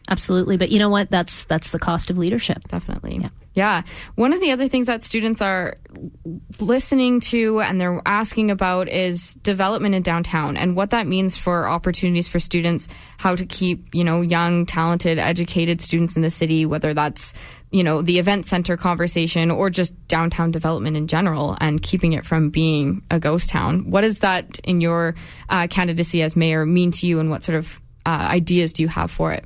[0.09, 1.11] Absolutely, but you know what?
[1.11, 2.67] That's that's the cost of leadership.
[2.67, 3.17] Definitely.
[3.21, 3.29] Yeah.
[3.57, 3.81] Yeah.
[4.13, 5.77] One of the other things that students are
[6.59, 11.67] listening to and they're asking about is development in downtown and what that means for
[11.67, 16.67] opportunities for students, how to keep, you know, young, talented, educated students in the city,
[16.67, 17.33] whether that's,
[17.71, 22.27] you know, the event center conversation or just downtown development in general and keeping it
[22.27, 23.89] from being a ghost town.
[23.89, 25.15] What does that in your
[25.49, 28.87] uh, candidacy as mayor mean to you and what sort of uh, ideas do you
[28.87, 29.45] have for it?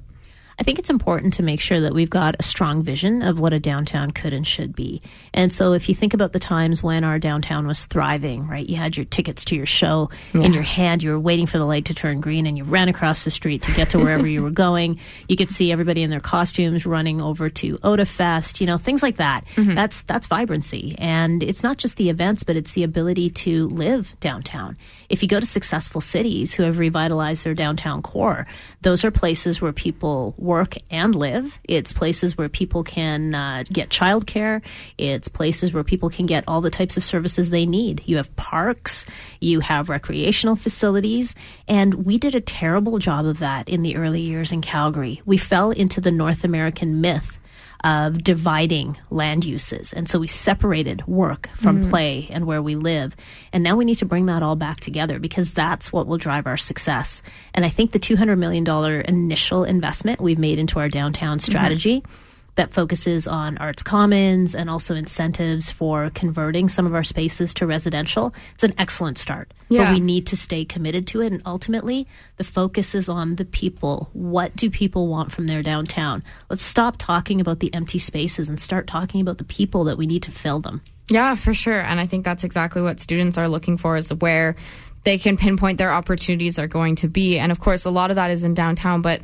[0.60, 3.52] I think it's important to make sure that we've got a strong vision of what
[3.52, 5.02] a downtown could and should be.
[5.34, 8.76] And so if you think about the times when our downtown was thriving, right, you
[8.76, 10.42] had your tickets to your show yeah.
[10.42, 12.90] in your hand, you were waiting for the light to turn green, and you ran
[12.90, 15.00] across the street to get to wherever you were going.
[15.28, 19.18] You could see everybody in their costumes running over to Otafest, you know, things like
[19.18, 19.46] that.
[19.56, 19.74] Mm-hmm.
[19.74, 20.96] That's that's vibrancy.
[21.00, 24.78] And it's not just the events, but it's the ability to live downtown.
[25.10, 28.46] If you go to successful cities who have revitalized their downtown core,
[28.82, 30.51] those are places where people work
[30.90, 31.60] and live.
[31.64, 34.62] It's places where people can uh, get childcare.
[34.98, 38.04] It's places where people can get all the types of services they need.
[38.06, 39.06] You have parks,
[39.40, 41.36] you have recreational facilities,
[41.68, 45.22] and we did a terrible job of that in the early years in Calgary.
[45.26, 47.40] We fell into the North American myth
[47.84, 49.94] of dividing land uses.
[49.94, 51.90] And so we separated work from mm.
[51.90, 53.16] play and where we live.
[53.52, 56.48] And now we need to bring that all back together because that's what will drive
[56.48, 57.22] our success.
[57.54, 58.68] And I think the $200 million
[59.06, 61.52] initial investment we've made into our downtown mm-hmm.
[61.52, 62.02] strategy.
[62.02, 67.54] Mm-hmm that focuses on arts commons and also incentives for converting some of our spaces
[67.56, 68.34] to residential.
[68.54, 69.54] It's an excellent start.
[69.70, 69.86] Yeah.
[69.86, 71.32] But we need to stay committed to it.
[71.32, 74.10] And ultimately, the focus is on the people.
[74.14, 76.24] What do people want from their downtown?
[76.50, 80.06] Let's stop talking about the empty spaces and start talking about the people that we
[80.06, 80.82] need to fill them.
[81.10, 81.82] Yeah, for sure.
[81.82, 84.56] And I think that's exactly what students are looking for is where
[85.04, 87.40] they can pinpoint their opportunities are going to be.
[87.40, 89.22] And of course, a lot of that is in downtown, but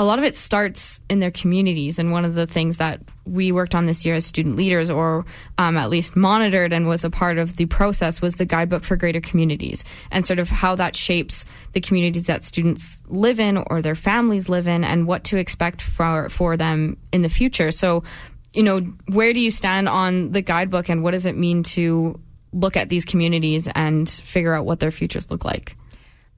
[0.00, 1.98] a lot of it starts in their communities.
[1.98, 5.26] And one of the things that we worked on this year as student leaders, or
[5.58, 8.96] um, at least monitored and was a part of the process, was the guidebook for
[8.96, 13.82] greater communities and sort of how that shapes the communities that students live in or
[13.82, 17.70] their families live in and what to expect for, for them in the future.
[17.70, 18.02] So,
[18.54, 18.80] you know,
[19.12, 22.18] where do you stand on the guidebook and what does it mean to
[22.54, 25.76] look at these communities and figure out what their futures look like?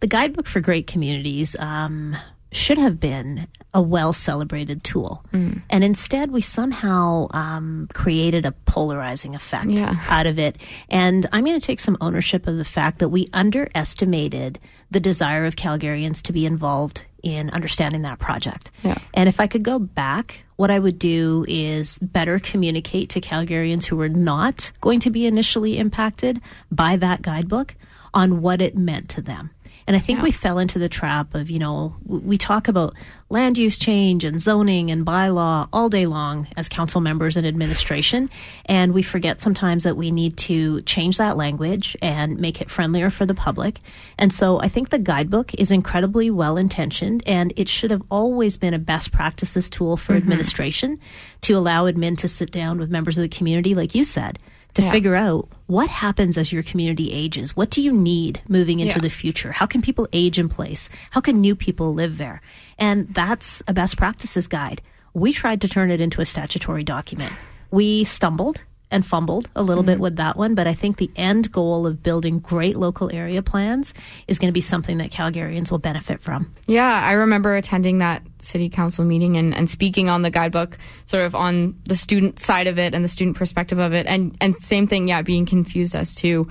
[0.00, 2.16] The guidebook for great communities um,
[2.52, 5.24] should have been a well celebrated tool.
[5.32, 5.62] Mm.
[5.70, 9.96] And instead, we somehow um, created a polarizing effect yeah.
[10.08, 10.56] out of it.
[10.88, 14.58] And I'm going to take some ownership of the fact that we underestimated
[14.90, 18.70] the desire of Calgarians to be involved in understanding that project.
[18.82, 18.98] Yeah.
[19.14, 23.84] And if I could go back, what I would do is better communicate to Calgarians
[23.84, 27.74] who were not going to be initially impacted by that guidebook
[28.12, 29.50] on what it meant to them.
[29.86, 30.24] And I think yeah.
[30.24, 32.94] we fell into the trap of, you know, we talk about
[33.30, 38.30] land use change and zoning and bylaw all day long as council members and administration.
[38.66, 43.10] And we forget sometimes that we need to change that language and make it friendlier
[43.10, 43.80] for the public.
[44.18, 48.56] And so I think the guidebook is incredibly well intentioned and it should have always
[48.56, 50.22] been a best practices tool for mm-hmm.
[50.22, 50.98] administration
[51.42, 54.38] to allow admin to sit down with members of the community, like you said
[54.74, 54.90] to yeah.
[54.90, 57.56] figure out what happens as your community ages.
[57.56, 59.02] What do you need moving into yeah.
[59.02, 59.52] the future?
[59.52, 60.88] How can people age in place?
[61.10, 62.40] How can new people live there?
[62.78, 64.80] And that's a best practices guide.
[65.14, 67.32] We tried to turn it into a statutory document.
[67.70, 68.60] We stumbled
[68.92, 69.92] and fumbled a little mm-hmm.
[69.92, 73.42] bit with that one, but I think the end goal of building great local area
[73.42, 73.94] plans
[74.28, 76.54] is going to be something that Calgarians will benefit from.
[76.66, 81.24] Yeah, I remember attending that city council meeting and, and speaking on the guidebook, sort
[81.24, 84.06] of on the student side of it and the student perspective of it.
[84.06, 86.46] And, and same thing, yeah, being confused as to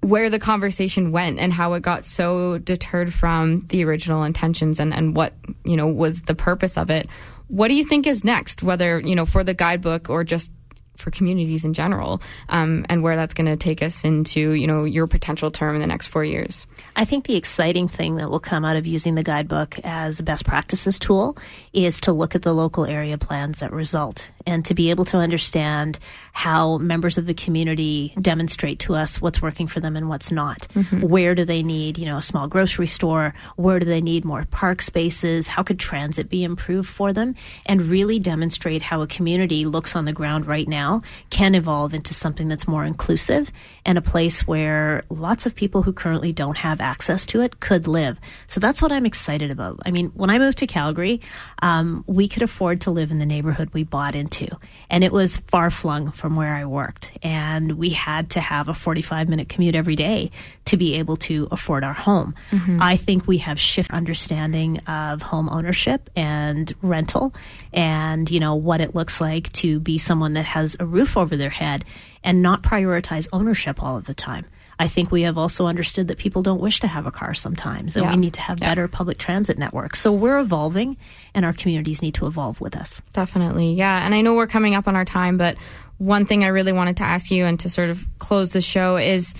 [0.00, 4.94] where the conversation went and how it got so deterred from the original intentions and,
[4.94, 7.08] and what, you know, was the purpose of it.
[7.48, 10.52] What do you think is next, whether, you know, for the guidebook or just
[11.00, 14.84] for communities in general, um, and where that's going to take us into you know
[14.84, 16.66] your potential term in the next four years.
[16.96, 20.22] I think the exciting thing that will come out of using the guidebook as a
[20.22, 21.36] best practices tool
[21.72, 25.16] is to look at the local area plans that result and to be able to
[25.16, 25.98] understand
[26.32, 30.66] how members of the community demonstrate to us what's working for them and what's not.
[30.74, 31.00] Mm-hmm.
[31.02, 33.34] Where do they need, you know, a small grocery store?
[33.56, 35.46] Where do they need more park spaces?
[35.46, 37.34] How could transit be improved for them?
[37.66, 40.89] And really demonstrate how a community looks on the ground right now
[41.30, 43.52] can evolve into something that's more inclusive
[43.86, 47.86] and a place where lots of people who currently don't have access to it could
[47.86, 48.18] live.
[48.46, 49.80] So that's what I'm excited about.
[49.86, 51.20] I mean, when I moved to Calgary,
[51.62, 54.48] um, we could afford to live in the neighborhood we bought into,
[54.88, 57.12] and it was far flung from where I worked.
[57.22, 60.30] And we had to have a 45 minute commute every day
[60.66, 62.34] to be able to afford our home.
[62.50, 62.80] Mm-hmm.
[62.80, 67.34] I think we have shift understanding of home ownership and rental
[67.72, 71.36] and, you know, what it looks like to be someone that has a roof over
[71.36, 71.84] their head
[72.22, 74.46] and not prioritize ownership all of the time.
[74.78, 77.96] I think we have also understood that people don't wish to have a car sometimes,
[77.96, 78.12] and yeah.
[78.12, 78.70] we need to have yeah.
[78.70, 80.00] better public transit networks.
[80.00, 80.96] So we're evolving,
[81.34, 83.02] and our communities need to evolve with us.
[83.12, 84.04] Definitely, yeah.
[84.04, 85.58] And I know we're coming up on our time, but
[85.98, 88.96] one thing I really wanted to ask you and to sort of close the show
[88.96, 89.34] is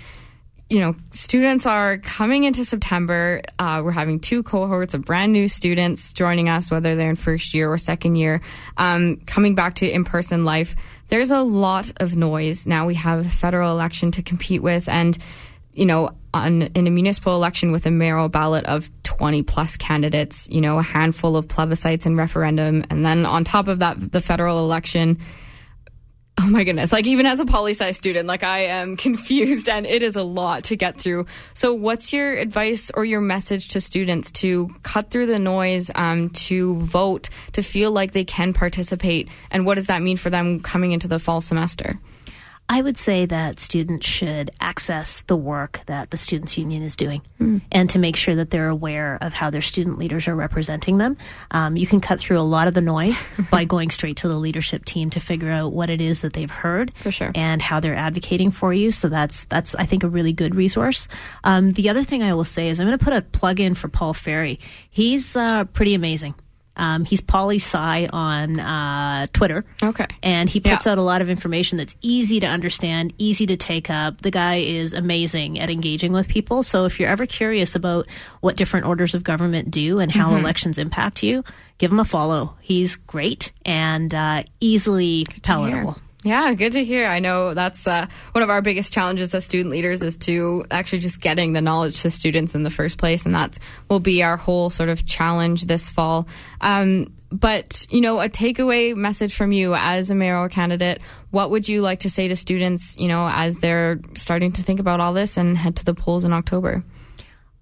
[0.71, 3.41] you know, students are coming into September.
[3.59, 7.53] Uh, we're having two cohorts of brand new students joining us, whether they're in first
[7.53, 8.39] year or second year,
[8.77, 10.77] um, coming back to in person life.
[11.09, 12.65] There's a lot of noise.
[12.65, 15.17] Now we have a federal election to compete with, and,
[15.73, 20.47] you know, on, in a municipal election with a mayoral ballot of 20 plus candidates,
[20.49, 24.21] you know, a handful of plebiscites and referendum, and then on top of that, the
[24.21, 25.19] federal election
[26.43, 26.91] Oh my goodness.
[26.91, 30.23] Like even as a poli sci student, like I am confused and it is a
[30.23, 31.27] lot to get through.
[31.53, 36.29] So what's your advice or your message to students to cut through the noise, um,
[36.29, 39.29] to vote, to feel like they can participate?
[39.51, 41.99] And what does that mean for them coming into the fall semester?
[42.71, 47.21] I would say that students should access the work that the Students' Union is doing
[47.37, 47.59] mm.
[47.69, 51.17] and to make sure that they're aware of how their student leaders are representing them.
[51.51, 54.37] Um, you can cut through a lot of the noise by going straight to the
[54.37, 57.33] leadership team to figure out what it is that they've heard for sure.
[57.35, 58.91] and how they're advocating for you.
[58.91, 61.09] So that's, that's I think, a really good resource.
[61.43, 63.75] Um, the other thing I will say is I'm going to put a plug in
[63.75, 64.59] for Paul Fairie.
[64.89, 66.33] He's uh, pretty amazing.
[66.77, 69.65] Um, he's Poli Sci on uh, Twitter.
[69.83, 70.07] Okay.
[70.23, 70.93] And he puts yeah.
[70.93, 74.21] out a lot of information that's easy to understand, easy to take up.
[74.21, 76.63] The guy is amazing at engaging with people.
[76.63, 78.07] So if you're ever curious about
[78.39, 80.39] what different orders of government do and how mm-hmm.
[80.39, 81.43] elections impact you,
[81.77, 82.55] give him a follow.
[82.61, 85.97] He's great and uh, easily palatable.
[86.23, 87.07] Yeah, good to hear.
[87.07, 90.99] I know that's uh, one of our biggest challenges as student leaders is to actually
[90.99, 93.57] just getting the knowledge to students in the first place, and that
[93.89, 96.27] will be our whole sort of challenge this fall.
[96.61, 101.01] Um, but you know, a takeaway message from you as a mayoral candidate,
[101.31, 102.97] what would you like to say to students?
[102.97, 106.23] You know, as they're starting to think about all this and head to the polls
[106.23, 106.83] in October.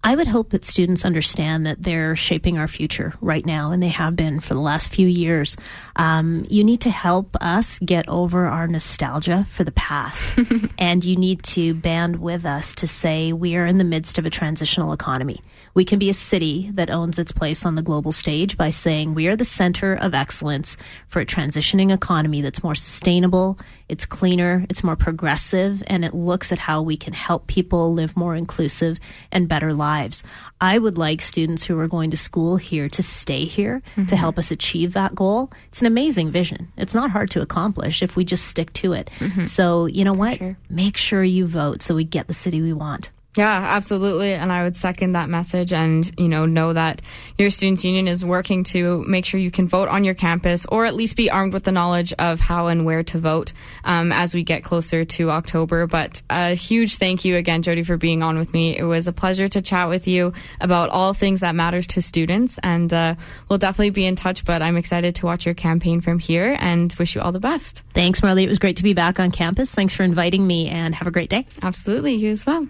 [0.01, 3.89] I would hope that students understand that they're shaping our future right now, and they
[3.89, 5.57] have been for the last few years.
[5.97, 10.31] Um, you need to help us get over our nostalgia for the past,
[10.79, 14.25] and you need to band with us to say we are in the midst of
[14.25, 15.41] a transitional economy.
[15.73, 19.13] We can be a city that owns its place on the global stage by saying
[19.13, 23.57] we are the center of excellence for a transitioning economy that's more sustainable,
[23.87, 28.15] it's cleaner, it's more progressive, and it looks at how we can help people live
[28.15, 28.97] more inclusive
[29.31, 30.23] and better lives.
[30.61, 34.05] I would like students who are going to school here to stay here mm-hmm.
[34.05, 35.51] to help us achieve that goal.
[35.69, 36.71] It's an amazing vision.
[36.77, 39.09] It's not hard to accomplish if we just stick to it.
[39.19, 39.45] Mm-hmm.
[39.45, 40.37] So, you know what?
[40.37, 40.57] Sure.
[40.69, 43.09] Make sure you vote so we get the city we want.
[43.37, 44.33] Yeah, absolutely.
[44.33, 47.01] And I would second that message and, you know, know that
[47.37, 50.85] your students union is working to make sure you can vote on your campus or
[50.85, 53.53] at least be armed with the knowledge of how and where to vote
[53.83, 55.85] um, as we get closer to October.
[55.85, 58.75] But a huge thank you again, Jyoti, for being on with me.
[58.75, 62.59] It was a pleasure to chat with you about all things that matters to students.
[62.63, 63.13] And uh,
[63.47, 66.91] we'll definitely be in touch, but I'm excited to watch your campaign from here and
[66.97, 67.83] wish you all the best.
[67.93, 68.43] Thanks, Marley.
[68.43, 69.73] It was great to be back on campus.
[69.73, 71.45] Thanks for inviting me and have a great day.
[71.61, 72.15] Absolutely.
[72.15, 72.67] You as well.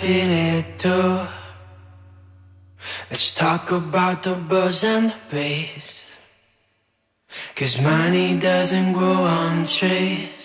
[0.00, 1.26] Feel it too.
[3.10, 6.04] Let's talk about the buzz and the bass.
[7.56, 10.37] Cause money doesn't grow on trees.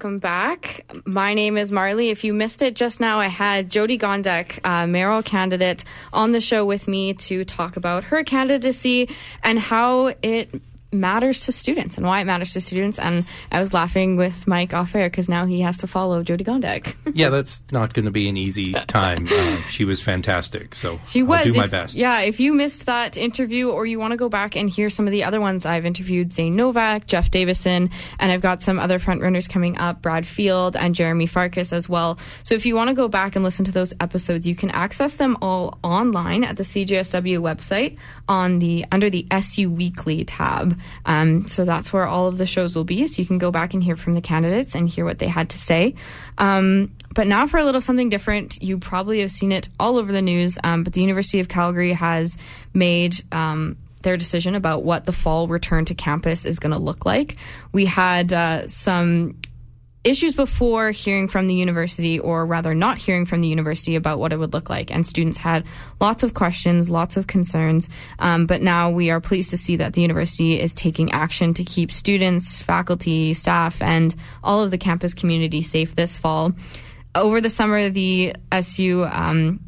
[0.00, 0.86] Welcome back.
[1.04, 2.08] My name is Marley.
[2.08, 6.40] If you missed it just now, I had Jyoti Gondek, uh, mayoral candidate, on the
[6.40, 9.10] show with me to talk about her candidacy
[9.42, 10.62] and how it
[10.92, 12.98] matters to students and why it matters to students.
[12.98, 16.42] And I was laughing with Mike off air because now he has to follow Jyoti
[16.44, 16.94] Gondek.
[17.14, 19.28] yeah, that's not going to be an easy time.
[19.30, 21.44] Uh, she was fantastic, so She I'll was.
[21.44, 21.94] do my If- best.
[21.96, 25.06] Yeah, if you missed that interview or you want to go back and hear some
[25.06, 28.98] of the other ones, I've interviewed Zane Novak, Jeff Davison, and I've got some other
[28.98, 32.18] front runners coming up, Brad Field and Jeromy Farkas as well.
[32.44, 35.16] So if you want to go back and listen to those episodes, you can access
[35.16, 37.96] them all online at the CJSW website
[38.28, 40.78] on the under the SU Weekly tab.
[41.04, 43.06] Um, so that's where all of the shows will be.
[43.06, 45.50] So you can go back and hear from the candidates and hear what they had
[45.50, 45.94] to say.
[46.38, 48.62] Um, but now for a little something different.
[48.62, 51.92] You probably have seen it all over the news, um, but the University of Calgary
[51.92, 52.38] has
[52.72, 57.04] made um, their decision about what the fall return to campus is going to look
[57.04, 57.36] like.
[57.72, 59.36] We had uh, some
[60.02, 64.32] issues before hearing from the university, or rather not hearing from the university about what
[64.32, 64.90] it would look like.
[64.90, 65.64] And students had
[66.00, 67.88] lots of questions, lots of concerns.
[68.18, 71.64] Um, but now we are pleased to see that the university is taking action to
[71.64, 76.52] keep students, faculty, staff, and all of the campus community safe this fall.
[77.14, 79.60] Over the summer, the SU um,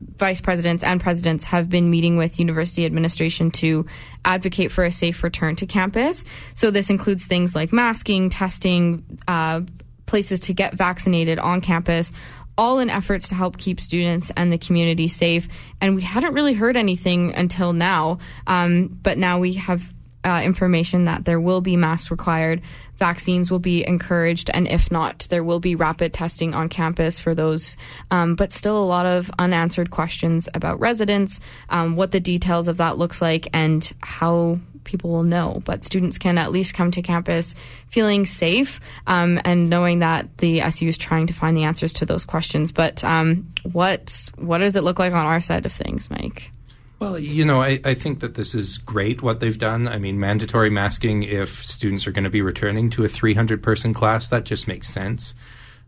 [0.00, 3.86] vice presidents and presidents have been meeting with university administration to
[4.24, 6.24] advocate for a safe return to campus.
[6.54, 9.62] So this includes things like masking, testing, uh,
[10.06, 12.12] places to get vaccinated on campus.
[12.58, 15.46] All in efforts to help keep students and the community safe.
[15.82, 18.18] And we hadn't really heard anything until now.
[18.46, 19.92] Um, but now we have
[20.26, 22.60] uh, information that there will be masks required,
[22.96, 27.34] vaccines will be encouraged, and if not, there will be rapid testing on campus for
[27.34, 27.76] those.
[28.10, 32.78] Um, but still, a lot of unanswered questions about residents, um, what the details of
[32.78, 35.62] that looks like, and how people will know.
[35.64, 37.54] But students can at least come to campus
[37.88, 42.06] feeling safe um, and knowing that the SU is trying to find the answers to
[42.06, 42.72] those questions.
[42.72, 46.50] But um, what what does it look like on our side of things, Mike?
[46.98, 49.86] Well, you know, I, I think that this is great what they've done.
[49.86, 53.92] I mean, mandatory masking if students are going to be returning to a 300 person
[53.92, 55.34] class, that just makes sense.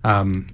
[0.05, 0.49] Um,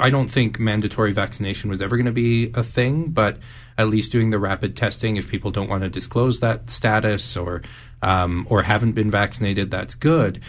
[0.00, 3.38] I don't think mandatory vaccination was ever going to be a thing, but
[3.78, 7.62] at least doing the rapid testing, if people don't want to disclose that status or
[8.02, 10.42] um, or haven't been vaccinated, that's good.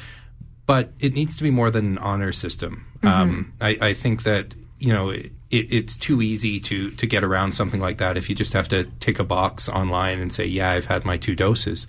[0.65, 2.85] But it needs to be more than an honor system.
[3.03, 5.13] Um, I, I think that you know
[5.53, 8.67] it, it's too easy to to get around something like that if you just have
[8.69, 11.87] to tick a box online and say, "Yeah, I've had my two doses."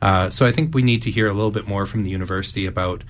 [0.00, 2.66] Uh, so I think we need to hear a little bit more from the university
[2.66, 3.04] about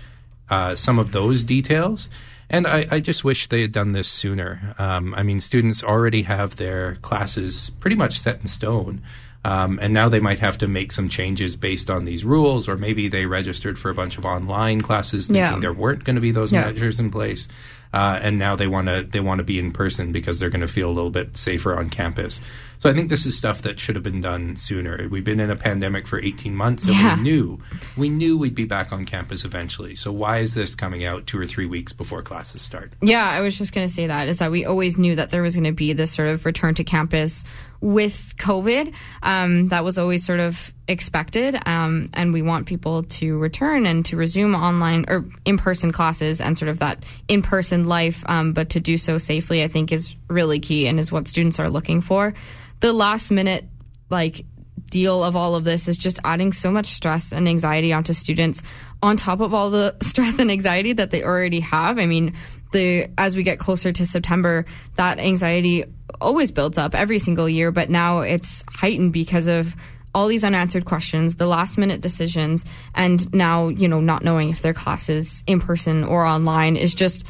[0.51, 2.09] uh, some of those details.
[2.51, 4.75] And I, I just wish they had done this sooner.
[4.79, 9.01] Um, I mean, students already have their classes pretty much set in stone.
[9.45, 12.77] Um, and now they might have to make some changes based on these rules, or
[12.77, 15.59] maybe they registered for a bunch of online classes thinking Yeah.
[15.59, 16.67] there weren't going to be those Yeah.
[16.67, 17.49] measures in place,
[17.93, 20.61] uh, and now they want to they want to be in person because they're going
[20.61, 22.41] to feel a little bit safer on campus.
[22.83, 25.07] So I think this is stuff that should have been done sooner.
[25.09, 27.15] We've been in a pandemic for 18 months, and Yeah.
[27.15, 27.61] we knew
[27.97, 29.95] we knew we'd be back on campus eventually.
[29.95, 32.93] So why is this coming out two or three weeks before classes start?
[33.01, 35.43] Yeah, I was just going to say that is that we always knew that there
[35.43, 37.45] was going to be this sort of return to campus
[37.81, 38.93] with COVID.
[39.23, 44.05] Um, that was always sort of expected, um, and we want people to return and
[44.07, 48.25] to resume online or in person classes and sort of that in person life.
[48.27, 51.61] Um, but to do so safely, I think, is really key and is what students
[51.61, 52.35] are looking for.
[52.83, 53.65] The last minute,
[54.11, 54.45] like
[54.91, 58.63] deal of all of this is just adding so much stress and anxiety onto students
[59.03, 61.99] on top of all the stress and anxiety that they already have.
[61.99, 62.35] I mean,
[62.73, 64.67] the as we get closer to September,
[64.97, 65.85] that anxiety
[66.21, 69.75] always builds up every single year, but now it's heightened because of
[70.15, 72.65] all these unanswered questions, the last minute decisions,
[72.95, 77.25] and now, you know, not knowing if their classes in person or online is just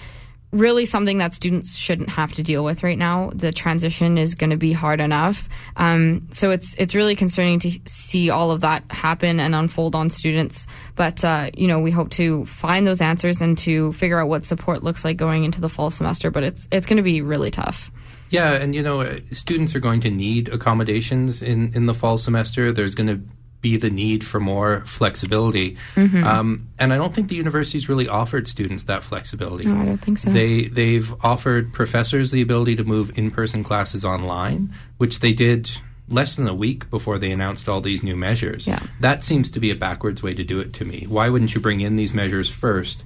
[0.52, 3.30] really something that students shouldn't have to deal with right now.
[3.34, 5.48] The transition is going to be hard enough.
[5.76, 10.10] Um, so it's it's really concerning to see all of that happen and unfold on
[10.10, 10.66] students.
[10.94, 14.44] But uh, you know, we hope to find those answers and to figure out what
[14.44, 16.30] support looks like going into the fall semester.
[16.30, 17.90] But it's it's going to be really tough.
[18.28, 22.18] Yeah, and you know, uh, students are going to need accommodations in in the fall
[22.18, 22.72] semester.
[22.72, 23.20] There's going to
[23.62, 28.46] be the need for more flexibility, um, and I don't think the university's really offered
[28.48, 29.66] students that flexibility.
[29.68, 30.30] No, I don't think so.
[30.30, 35.70] They they've offered professors the ability to move in person classes online, which they did
[36.08, 38.66] less than a week before they announced all these new measures.
[38.66, 38.80] Yeah.
[39.00, 41.06] That seems to be a backwards way to do it to me.
[41.08, 43.04] Why wouldn't you bring in these measures first?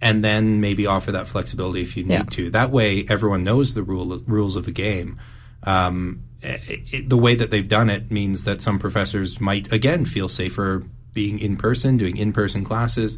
[0.00, 2.22] And then maybe offer that flexibility if you need Yeah.
[2.22, 2.50] to.
[2.50, 5.18] That way, everyone knows the rule rules of the game.
[5.64, 10.04] Um, it, it- the way that they've done it means that some professors might again
[10.04, 10.82] feel safer
[11.14, 13.16] being in person, doing in person classes,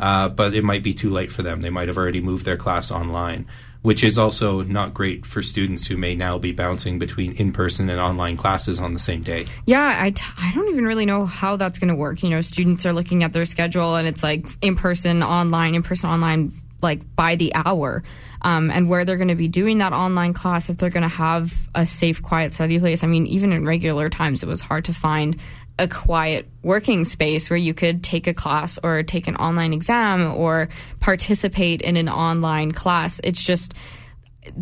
[0.00, 1.60] uh, but it might be too late for them.
[1.60, 3.46] They might have already moved their class online,
[3.82, 7.88] which is also not great for students who may now be bouncing between in person
[7.88, 9.46] and online classes on the same day.
[9.64, 12.24] Yeah, I, t- I don't even really know how that's going to work.
[12.24, 15.84] You know, students are looking at their schedule and it's like in person, online, in
[15.84, 18.02] person, online, like by the hour.
[18.42, 21.08] Um, and where they're going to be doing that online class, if they're going to
[21.08, 23.02] have a safe, quiet study place.
[23.02, 25.36] I mean, even in regular times, it was hard to find
[25.78, 30.32] a quiet working space where you could take a class or take an online exam
[30.34, 30.68] or
[31.00, 33.20] participate in an online class.
[33.24, 33.74] It's just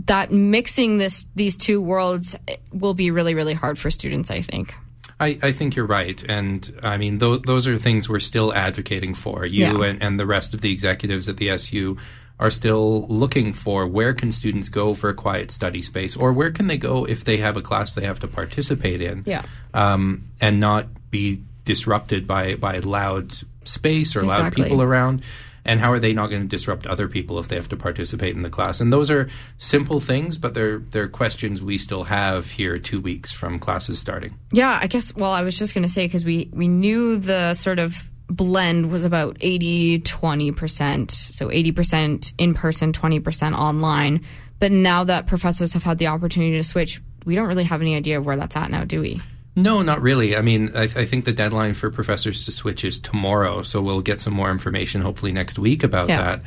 [0.07, 2.37] that mixing this these two worlds
[2.73, 4.75] will be really really hard for students i think
[5.21, 9.15] I, I think you're right, and I mean those those are things we're still advocating
[9.15, 9.47] for.
[9.47, 9.89] You Yeah.
[9.89, 11.97] and, and the rest of the executives at the SU
[12.41, 16.51] are still looking for where can students go for a quiet study space, or where
[16.51, 19.45] can they go if they have a class they have to participate in, Yeah.
[19.73, 23.33] um, and not be disrupted by by loud
[23.65, 24.65] space or loud Exactly.
[24.65, 25.23] people around.
[25.65, 28.37] And how are they not going to disrupt other people if they have to participate
[28.37, 28.81] in the class?
[28.81, 33.33] And those are simple things, but they're they're questions we still have here two weeks
[33.33, 34.35] from classes starting.
[34.53, 37.55] yeah i guess well i was just going to say because we we knew the
[37.55, 44.23] sort of blend was about 80 20% so 80% in person 20% online
[44.59, 47.95] but now that professors have had the opportunity to switch we don't really have any
[47.95, 49.21] idea where that's at now do we
[49.57, 50.37] No, not really.
[50.37, 54.01] I mean, I, I think the deadline for professors to switch is tomorrow, so we'll
[54.01, 56.23] get some more information hopefully next week about Yeah.
[56.23, 56.43] that.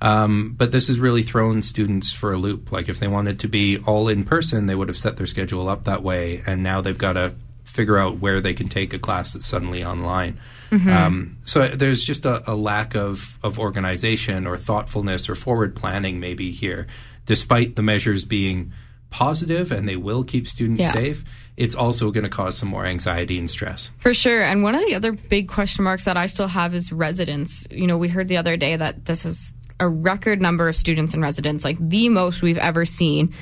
[0.00, 2.72] Um, but this has really thrown students for a loop.
[2.72, 5.68] Like, if they wanted to be all in person, they would have set their schedule
[5.68, 7.34] up that way, and now they've got to
[7.64, 10.38] figure out where they can take a class that's suddenly online.
[10.72, 16.18] Um, so there's just a, a lack of, of organization or thoughtfulness or forward planning
[16.18, 16.86] maybe here,
[17.26, 18.72] despite the measures being
[19.10, 20.92] positive and they will keep students Yeah.
[20.92, 21.24] safe.
[21.56, 23.90] It's also going to cause some more anxiety and stress.
[23.98, 24.42] For sure.
[24.42, 27.66] And one of the other big question marks that I still have is residents.
[27.70, 31.12] You know, we heard the other day that this is a record number of students
[31.12, 33.34] and residents, like the most we've ever seen.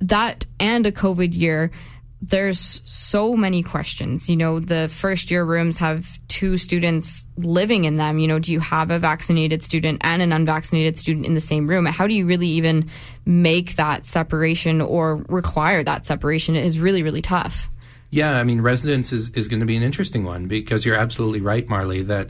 [0.00, 1.72] That and a COVID year,
[2.20, 4.28] there's so many questions.
[4.28, 8.18] You know, the first year rooms have two students living in them.
[8.20, 11.66] You know, do you have a vaccinated student and an unvaccinated student in the same
[11.66, 11.84] room?
[11.86, 12.88] How do you really even
[13.26, 16.54] make that separation or require that separation?
[16.54, 17.68] It is really, really tough.
[18.10, 21.40] Yeah, I mean, residence is, is going to be an interesting one because you're absolutely
[21.40, 22.28] right, Marley, that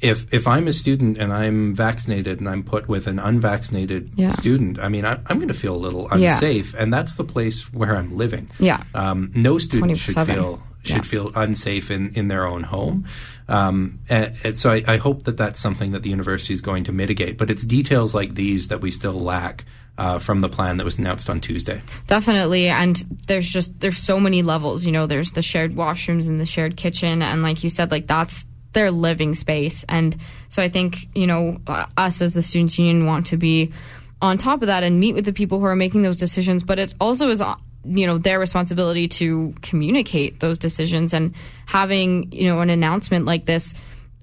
[0.00, 4.30] if if I'm a student and I'm vaccinated and I'm put with an unvaccinated Yeah.
[4.30, 6.34] student, I mean, I, I'm going to feel a little Yeah.
[6.34, 8.48] unsafe, and that's the place where I'm living.
[8.60, 8.82] Yeah.
[8.94, 11.02] Um, no student should feel should Yeah.
[11.02, 13.04] feel unsafe in, in their own home.
[13.48, 16.84] Um, and, and so I, I hope that that's something that the university is going
[16.84, 17.36] to mitigate.
[17.36, 19.64] But it's details like these that we still lack
[19.98, 21.82] uh, from the plan that was announced on Tuesday.
[22.06, 24.86] Definitely, and there's just there's so many levels.
[24.86, 28.06] You know, there's the shared washrooms and the shared kitchen, and like you said, like
[28.06, 29.84] that's their living space.
[29.88, 30.16] And
[30.48, 33.72] so I think you know uh, us as the students union want to be
[34.22, 36.62] on top of that and meet with the people who are making those decisions.
[36.62, 41.34] But it also is uh, you know their responsibility to communicate those decisions and
[41.66, 43.74] having you know an announcement like this.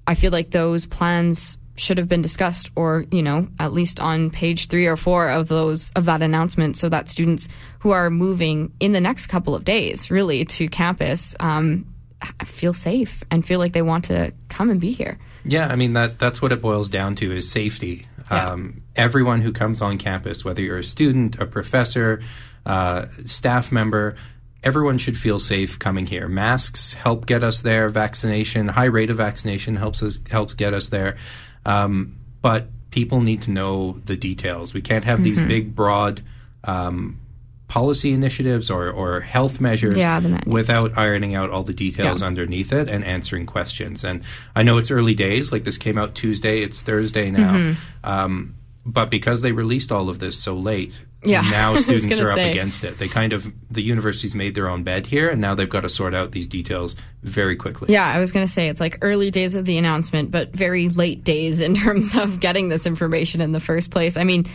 [0.06, 4.30] I feel like those plans should have been discussed or you know at least on
[4.30, 7.48] page 3 or 4 of those of that announcement so that students
[7.78, 11.86] who are moving in the next couple of days really to campus um,
[12.44, 15.94] feel safe and feel like they want to come and be here Yeah, I mean
[15.94, 18.06] that that's what it boils down to is safety.
[18.30, 18.50] Yeah.
[18.50, 22.20] Um, everyone who comes on campus, whether you're a student, a professor,
[22.68, 24.14] uh, staff member,
[24.62, 26.28] everyone should feel safe coming here.
[26.28, 27.88] Masks help get us there.
[27.88, 31.16] Vaccination, high rate of vaccination helps us helps get us there.
[31.66, 34.72] Um, but people need to know the details.
[34.74, 35.24] We can't have Mm-hmm.
[35.24, 36.22] these big, broad.
[36.64, 37.20] Um,
[37.68, 42.26] Policy initiatives or, or health measures Yeah, without ironing out all the details Yeah.
[42.26, 44.04] underneath it and answering questions.
[44.04, 44.22] And
[44.56, 47.52] I know it's early days, like this came out Tuesday, it's Thursday now.
[47.52, 48.10] Mm-hmm.
[48.10, 48.54] Um,
[48.88, 52.50] but because they released all of this so late, Yeah, now students are up say.
[52.50, 52.98] against it.
[52.98, 55.88] They kind of the university's made their own bed here, and now they've got to
[55.88, 57.92] sort out these details very quickly.
[57.92, 60.88] Yeah, I was going to say it's like early days of the announcement, but very
[60.88, 64.16] late days in terms of getting this information in the first place.
[64.16, 64.46] I mean,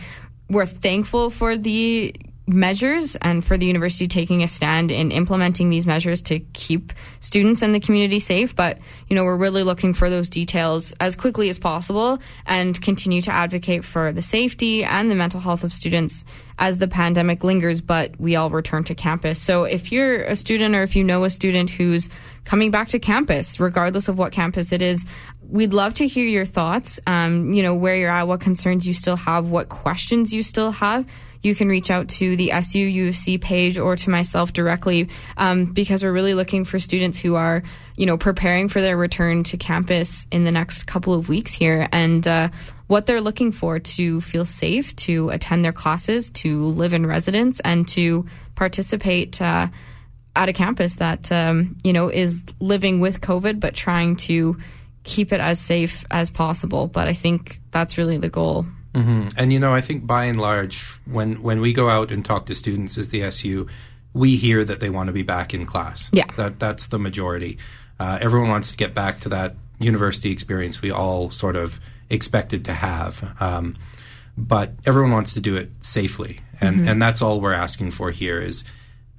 [0.50, 2.14] we're thankful for the
[2.46, 7.62] measures and for the university taking a stand in implementing these measures to keep students
[7.62, 8.54] and the community safe.
[8.54, 8.78] But,
[9.08, 13.30] you know, we're really looking for those details as quickly as possible and continue to
[13.30, 16.24] advocate for the safety and the mental health of students
[16.58, 19.40] as the pandemic lingers, but we all return to campus.
[19.40, 22.08] So if you're a student or if you know a student who's
[22.44, 25.04] coming back to campus, regardless of what campus it is,
[25.48, 27.00] we'd love to hear your thoughts.
[27.06, 30.70] Um, you know, where you're at, what concerns you still have, what questions you still
[30.70, 31.06] have.
[31.44, 36.02] You can reach out to the SU UFC page or to myself directly um, because
[36.02, 37.62] we're really looking for students who are,
[37.96, 41.86] you know, preparing for their return to campus in the next couple of weeks here
[41.92, 42.48] and uh,
[42.86, 47.60] what they're looking for to feel safe, to attend their classes, to live in residence,
[47.60, 48.26] and to
[48.56, 49.40] participate.
[49.40, 49.68] Uh,
[50.36, 54.56] at a campus that um, you know is living with COVID, but trying to
[55.04, 56.86] keep it as safe as possible.
[56.86, 58.66] But I think that's really the goal.
[58.94, 62.46] And you know, I think by and large, when when we go out and talk
[62.46, 63.66] to students as the SU,
[64.12, 66.10] we hear that they want to be back in class.
[66.12, 66.26] Yeah.
[66.36, 67.58] that that's the majority.
[67.98, 71.80] Uh, everyone wants to get back to that university experience we all sort of
[72.10, 73.36] expected to have.
[73.40, 73.76] Um,
[74.36, 78.40] but everyone wants to do it safely, and and that's all we're asking for here
[78.40, 78.64] is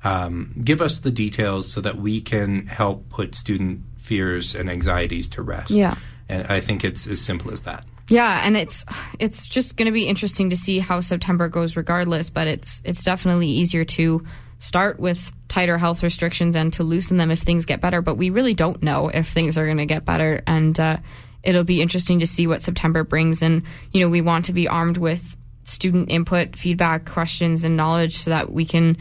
[0.04, 5.28] um, give us the details so that we can help put student fears and anxieties
[5.30, 5.72] to rest.
[5.72, 5.96] Yeah.
[6.30, 7.86] and I think it's as simple as that.
[8.08, 8.86] Yeah, and it's
[9.20, 12.30] it's just going to be interesting to see how September goes, regardless.
[12.30, 14.24] But it's it's definitely easier to
[14.60, 18.02] start with tighter health restrictions and to loosen them if things get better.
[18.02, 20.98] But we really don't know if things are going to get better, and uh,
[21.44, 23.42] it'll be interesting to see what September brings.
[23.42, 28.18] And you know, we want to be armed with student input, feedback, questions, and knowledge
[28.18, 28.98] so that we can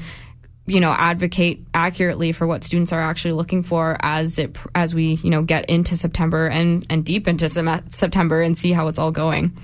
[0.66, 5.14] you know advocate accurately for what students are actually looking for as it as we
[5.22, 8.98] you know get into September and and deep into sem- September and see how it's
[8.98, 9.56] all going.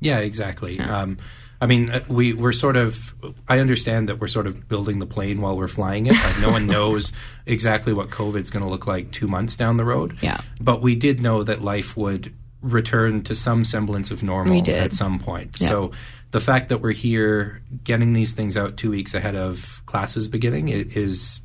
[0.00, 0.78] Yeah, exactly.
[0.78, 1.18] Um,
[1.60, 3.14] I mean, uh, we we're sort of.
[3.48, 6.12] I understand that we're sort of building the plane while we're flying it.
[6.12, 7.10] Like no one knows
[7.46, 10.18] exactly what COVID's going to look like two months down the road.
[10.20, 10.40] Yeah.
[10.60, 15.18] But we did know that life would return to some semblance of normal at some
[15.18, 15.58] point.
[15.58, 15.68] Yeah.
[15.68, 15.92] So
[16.34, 20.66] the fact that we're here getting these things out two weeks ahead of classes beginning
[20.66, 21.40] is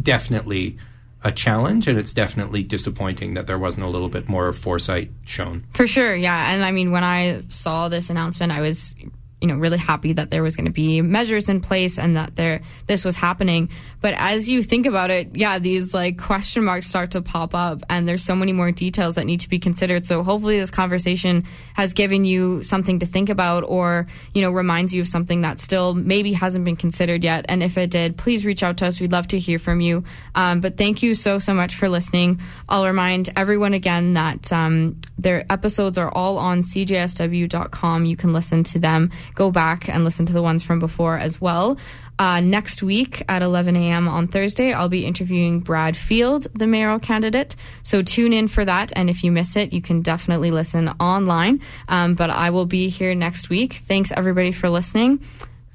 [0.00, 0.78] definitely
[1.22, 5.66] a challenge, and it's definitely disappointing that there wasn't a little bit more foresight shown.
[5.74, 6.50] For sure, yeah.
[6.50, 8.94] And I mean, when I saw this announcement, I was,
[9.40, 12.36] you know, really happy that there was going to be measures in place and that
[12.36, 13.68] there this was happening.
[14.00, 17.82] But as you think about it, yeah, these like question marks start to pop up,
[17.90, 20.06] and there's so many more details that need to be considered.
[20.06, 24.94] So hopefully, this conversation has given you something to think about, or you know, reminds
[24.94, 27.44] you of something that still maybe hasn't been considered yet.
[27.48, 29.00] And if it did, please reach out to us.
[29.00, 30.04] We'd love to hear from you.
[30.34, 32.40] Um, but thank you so so much for listening.
[32.68, 38.04] I'll remind everyone again that um, their episodes are all on cjsw.com.
[38.04, 39.10] You can listen to them.
[39.36, 41.78] Go back and listen to the ones from before as well.
[42.18, 44.08] Uh, next week at 11 a.m.
[44.08, 47.54] on Thursday, I'll be interviewing Brad Field, the mayoral candidate.
[47.82, 48.90] So tune in for that.
[48.96, 51.60] And if you miss it, you can definitely listen online.
[51.88, 53.82] Um, but I will be here next week.
[53.86, 55.20] Thanks, everybody, for listening.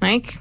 [0.00, 0.36] Mike?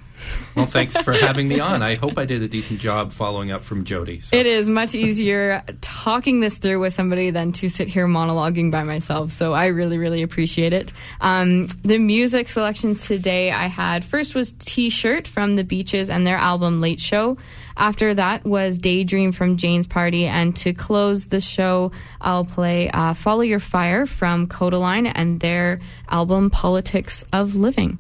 [0.56, 1.82] Well, thanks for having me on.
[1.82, 4.26] I hope I did a decent job following up from Jyoti.
[4.26, 4.36] So.
[4.36, 8.84] It is much easier talking this through with somebody than to sit here monologuing by
[8.84, 9.32] myself.
[9.32, 10.92] So I really, really appreciate it.
[11.22, 16.28] Um, the music selections today I had first was T shirt from the Beaches and
[16.28, 17.38] their album Late Show.
[17.78, 20.28] After that was Daydream from Jane's Party.
[20.28, 25.80] And to close the show, I'll play uh, Follow Your Fire from Kodaline and their
[26.10, 27.98] album Politics of Living.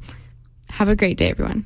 [0.69, 1.65] Have a great day, everyone.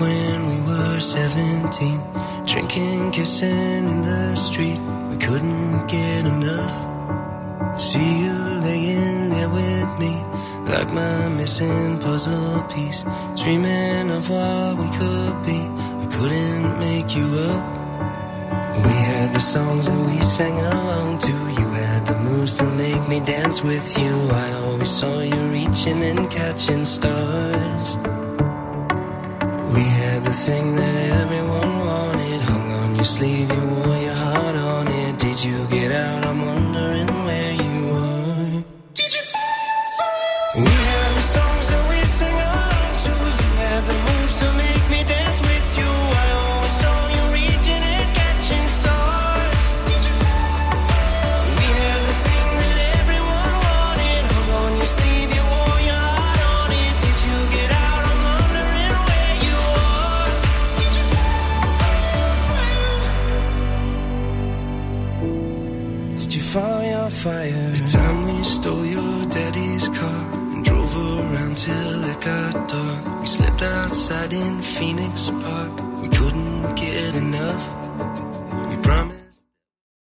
[0.00, 2.00] When we were 17.
[2.46, 4.80] Drinking, kissing in the street.
[5.10, 6.76] We couldn't get enough.
[7.78, 8.36] See you
[8.66, 10.14] laying there with me,
[10.72, 13.04] like my missing puzzle piece.
[13.36, 15.60] Dreaming of what we could be.
[16.00, 17.64] We couldn't make you up.
[18.84, 21.32] We had the songs that we sang along to.
[21.60, 24.14] You had the moves to make me dance with you.
[24.30, 27.98] I always saw you reaching and catching stars.
[29.74, 32.40] We had the thing that everyone wanted.
[32.40, 35.18] Hung on your sleeve, you wore your heart on it.
[35.18, 36.24] Did you get out?
[36.24, 36.79] I'm wondering
[74.10, 76.02] outside in Phoenix Park.
[76.02, 77.79] We couldn't get enough.